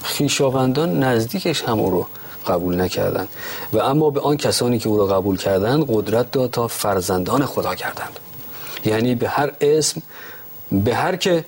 خیشاوندان 0.03 1.03
نزدیکش 1.03 1.63
هم 1.63 1.79
او 1.79 1.91
رو 1.91 2.07
قبول 2.47 2.81
نکردند 2.81 3.27
و 3.73 3.77
اما 3.77 4.09
به 4.09 4.19
آن 4.19 4.37
کسانی 4.37 4.79
که 4.79 4.89
او 4.89 4.97
را 4.97 5.05
قبول 5.07 5.37
کردند 5.37 5.85
قدرت 5.89 6.31
داد 6.31 6.51
تا 6.51 6.67
فرزندان 6.67 7.45
خدا 7.45 7.75
کردند 7.75 8.19
یعنی 8.85 9.15
به 9.15 9.29
هر 9.29 9.51
اسم 9.61 10.01
به 10.71 10.95
هر 10.95 11.15
که 11.15 11.45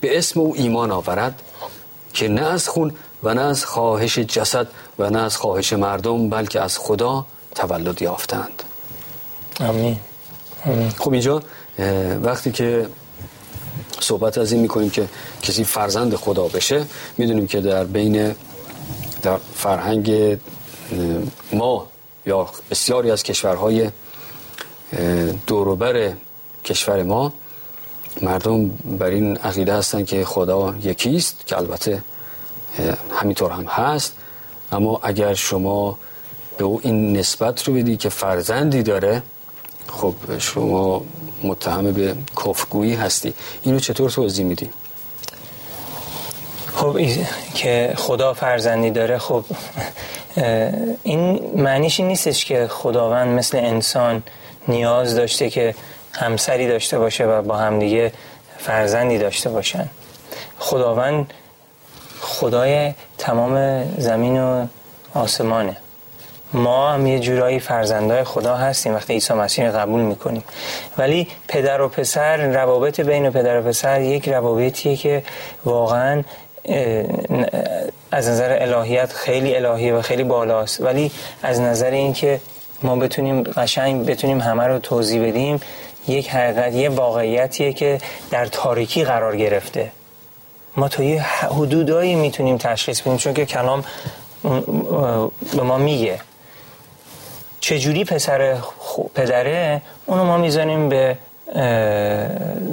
به 0.00 0.18
اسم 0.18 0.40
او 0.40 0.54
ایمان 0.56 0.90
آورد 0.90 1.42
که 2.12 2.28
نه 2.28 2.40
از 2.40 2.68
خون 2.68 2.92
و 3.22 3.34
نه 3.34 3.40
از 3.40 3.64
خواهش 3.64 4.18
جسد 4.18 4.66
و 4.98 5.10
نه 5.10 5.18
از 5.18 5.36
خواهش 5.36 5.72
مردم 5.72 6.28
بلکه 6.28 6.60
از 6.60 6.78
خدا 6.78 7.26
تولد 7.54 8.02
یافتند. 8.02 8.62
آمین. 9.60 9.98
خب 10.98 11.12
اینجا 11.12 11.42
وقتی 12.22 12.52
که 12.52 12.88
صحبت 14.00 14.38
از 14.38 14.52
این 14.52 14.60
می‌کنیم 14.60 14.90
که 14.90 15.08
کسی 15.42 15.64
فرزند 15.64 16.14
خدا 16.14 16.48
بشه 16.48 16.86
می‌دونیم 17.18 17.46
که 17.46 17.60
در 17.60 17.84
بین 17.84 18.34
در 19.22 19.36
فرهنگ 19.54 20.38
ما 21.52 21.86
یا 22.26 22.48
بسیاری 22.70 23.10
از 23.10 23.22
کشورهای 23.22 23.90
دوروبر 25.46 26.12
کشور 26.68 27.02
ما 27.02 27.32
مردم 28.22 28.68
بر 28.68 29.06
این 29.06 29.36
عقیده 29.36 29.74
هستن 29.74 30.04
که 30.04 30.24
خدا 30.24 30.74
یکیست 30.82 31.46
که 31.46 31.56
البته 31.56 32.02
همینطور 33.20 33.52
هم 33.52 33.64
هست 33.64 34.14
اما 34.72 35.00
اگر 35.02 35.34
شما 35.34 35.98
به 36.58 36.64
او 36.64 36.80
این 36.82 37.16
نسبت 37.16 37.68
رو 37.68 37.74
بدی 37.74 37.96
که 37.96 38.08
فرزندی 38.08 38.82
داره 38.82 39.22
خب 39.88 40.14
شما 40.38 41.04
متهم 41.42 41.92
به 41.92 42.14
کفگویی 42.44 42.94
هستی 42.94 43.34
اینو 43.62 43.78
چطور 43.80 44.10
توضیح 44.10 44.44
میدی؟ 44.44 44.70
خب 46.74 46.98
که 47.54 47.94
خدا 47.96 48.34
فرزندی 48.34 48.90
داره 48.90 49.18
خب 49.18 49.44
این 51.02 51.40
معنیش 51.56 52.00
نیستش 52.00 52.44
که 52.44 52.66
خداوند 52.70 53.38
مثل 53.38 53.58
انسان 53.58 54.22
نیاز 54.68 55.14
داشته 55.14 55.50
که 55.50 55.74
همسری 56.18 56.68
داشته 56.68 56.98
باشه 56.98 57.24
و 57.26 57.42
با 57.42 57.56
همدیگه 57.56 58.12
فرزندی 58.58 59.18
داشته 59.18 59.50
باشن. 59.50 59.88
خداوند 60.58 61.32
خدای 62.20 62.94
تمام 63.18 63.84
زمین 63.98 64.40
و 64.40 64.66
آسمانه. 65.14 65.76
ما 66.52 66.92
هم 66.92 67.06
یه 67.06 67.18
جورایی 67.18 67.60
فرزندای 67.60 68.24
خدا 68.24 68.56
هستیم 68.56 68.94
وقتی 68.94 69.12
عیسی 69.12 69.32
مسیح 69.32 69.70
قبول 69.70 70.00
می‌کنیم. 70.00 70.44
ولی 70.98 71.28
پدر 71.48 71.80
و 71.80 71.88
پسر 71.88 72.36
روابط 72.36 73.00
بین 73.00 73.30
پدر 73.30 73.60
و 73.60 73.62
پسر 73.62 74.00
یک 74.00 74.28
روابطیه 74.28 74.96
که 74.96 75.22
واقعا 75.64 76.22
از 78.10 78.28
نظر 78.28 78.58
الهیت 78.60 79.12
خیلی 79.12 79.56
الهی 79.56 79.90
و 79.90 80.02
خیلی 80.02 80.24
بالاست. 80.24 80.80
ولی 80.80 81.10
از 81.42 81.60
نظر 81.60 81.90
اینکه 81.90 82.40
ما 82.82 82.96
بتونیم 82.96 83.42
قشنگ 83.42 84.06
بتونیم 84.06 84.40
همه 84.40 84.66
رو 84.66 84.78
توضیح 84.78 85.28
بدیم 85.28 85.60
یک 86.08 86.30
حقیقت 86.30 86.74
یه 86.74 86.88
واقعیتیه 86.88 87.72
که 87.72 87.98
در 88.30 88.46
تاریکی 88.46 89.04
قرار 89.04 89.36
گرفته. 89.36 89.90
ما 90.76 90.88
تا 90.88 91.02
یه 91.02 91.22
حدودایی 91.22 92.14
می‌تونیم 92.14 92.56
تشخیص 92.58 93.00
بدیم 93.00 93.16
چون 93.16 93.34
که 93.34 93.46
کلام 93.46 93.84
به 95.56 95.62
ما 95.62 95.78
میگه. 95.78 96.20
چجوری 97.60 98.04
پسر 98.04 98.56
پدره 99.14 99.82
اونو 100.06 100.24
ما 100.24 100.36
می‌زنیم 100.36 100.88
به 100.88 101.16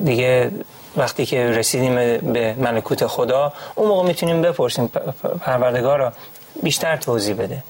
دیگه 0.06 0.52
وقتی 0.98 1.26
که 1.26 1.50
رسیدیم 1.50 1.95
به 2.34 2.54
ملکوت 2.58 3.08
خدا 3.08 3.54
اون 3.76 3.88
موقع 3.88 4.08
می‌تونیم 4.08 4.41
بپرسیم 4.41 4.88
پروردگار 5.41 6.13
بیشتر 6.63 6.98
توضیح 6.98 7.36
بده. 7.36 7.63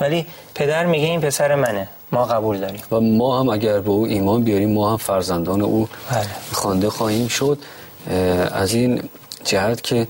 ولی 0.00 0.26
پدر 0.54 0.86
میگه 0.86 1.06
این 1.06 1.20
پسر 1.20 1.54
منه. 1.54 1.88
ما 2.12 2.24
قبول 2.24 2.60
داریم. 2.60 2.82
و 2.90 3.00
ما 3.00 3.40
هم 3.40 3.48
اگر 3.48 3.80
به 3.80 3.90
او 3.90 4.06
ایمان 4.06 4.42
بیاریم 4.42 4.72
ما 4.72 4.90
هم 4.90 4.96
فرزندان 4.96 5.62
او 5.62 5.88
بله. 6.10 6.26
خوانده 6.52 6.90
خواهیم 6.90 7.28
شد. 7.28 7.58
از 8.52 8.74
این 8.74 9.02
جهت 9.44 9.82
که 9.82 10.08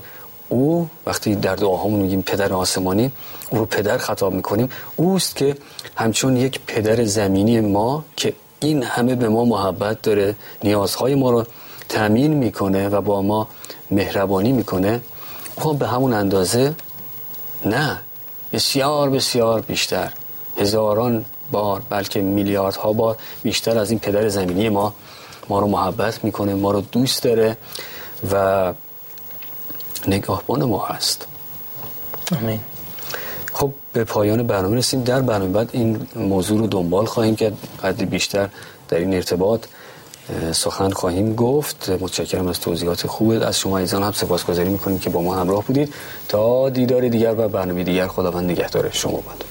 او 0.49 0.89
وقتی 1.05 1.35
در 1.35 1.55
دعاهامون 1.55 1.99
میگیم 1.99 2.21
پدر 2.21 2.53
آسمانی 2.53 3.11
او 3.49 3.57
رو 3.57 3.65
پدر 3.65 3.97
خطاب 3.97 4.33
می‌کنیم. 4.33 4.69
اوست 4.95 5.35
که 5.35 5.55
همچون 5.95 6.37
یک 6.37 6.59
پدر 6.67 7.03
زمینی 7.03 7.61
ما 7.61 8.05
که 8.17 8.33
این 8.59 8.83
همه 8.83 9.15
به 9.15 9.29
ما 9.29 9.45
محبت 9.45 10.01
داره 10.01 10.35
نیازهای 10.63 11.15
ما 11.15 11.31
رو 11.31 11.43
تامین 11.89 12.33
می‌کنه 12.33 12.89
و 12.89 13.01
با 13.01 13.21
ما 13.21 13.47
مهربانی 13.91 14.51
می‌کنه 14.51 15.01
او 15.61 15.73
به 15.73 15.87
همون 15.87 16.13
اندازه 16.13 16.75
نه 17.65 17.97
بسیار 18.53 19.09
بسیار 19.09 19.61
بیشتر. 19.61 20.11
هزاران 20.57 21.25
بار 21.51 21.81
بلکه 21.89 22.21
میلیاردها 22.21 22.93
بار 22.93 23.17
بیشتر 23.43 23.77
از 23.77 23.89
این 23.91 23.99
پدر 23.99 24.29
زمینی 24.29 24.69
ما 24.69 24.93
ما 25.49 25.59
رو 25.59 25.67
محبت 25.67 26.23
می‌کنه 26.23 26.53
ما 26.53 26.71
رو 26.71 26.81
دوست 26.81 27.23
داره 27.23 27.57
و 28.31 28.73
نگاهبان 30.07 30.63
ما 30.63 30.85
هست. 30.85 31.27
آمین. 32.31 32.59
خب 33.53 33.71
به 33.93 34.03
پایان 34.03 34.47
برنامه 34.47 34.77
رسیم. 34.77 35.03
در 35.03 35.21
برنامه 35.21 35.51
بعد 35.51 35.69
این 35.73 36.07
موضوع 36.15 36.59
رو 36.59 36.67
دنبال 36.67 37.05
خواهیم 37.05 37.35
که 37.35 37.53
قدری 37.83 38.05
بیشتر 38.05 38.49
در 38.89 38.97
این 38.97 39.13
ارتباط 39.13 39.65
سخن 40.51 40.89
خواهیم 40.89 41.35
گفت. 41.35 41.89
متشکرم 41.89 42.47
از 42.47 42.59
توضیحات 42.59 43.07
خوب 43.07 43.29
از 43.29 43.59
شما 43.59 43.77
ایزان 43.77 44.03
هم 44.03 44.11
سپاسگزاری 44.11 44.69
می‌کنیم 44.69 44.99
که 44.99 45.09
با 45.09 45.21
ما 45.21 45.35
همراه 45.35 45.63
بودید. 45.63 45.93
تا 46.29 46.69
دیدار 46.69 47.09
دیگر 47.09 47.35
و 47.37 47.47
برنامه 47.47 47.83
دیگر 47.83 48.07
خداوند 48.07 48.51
نگهدار 48.51 48.89
شما 48.91 49.11
باد. 49.11 49.50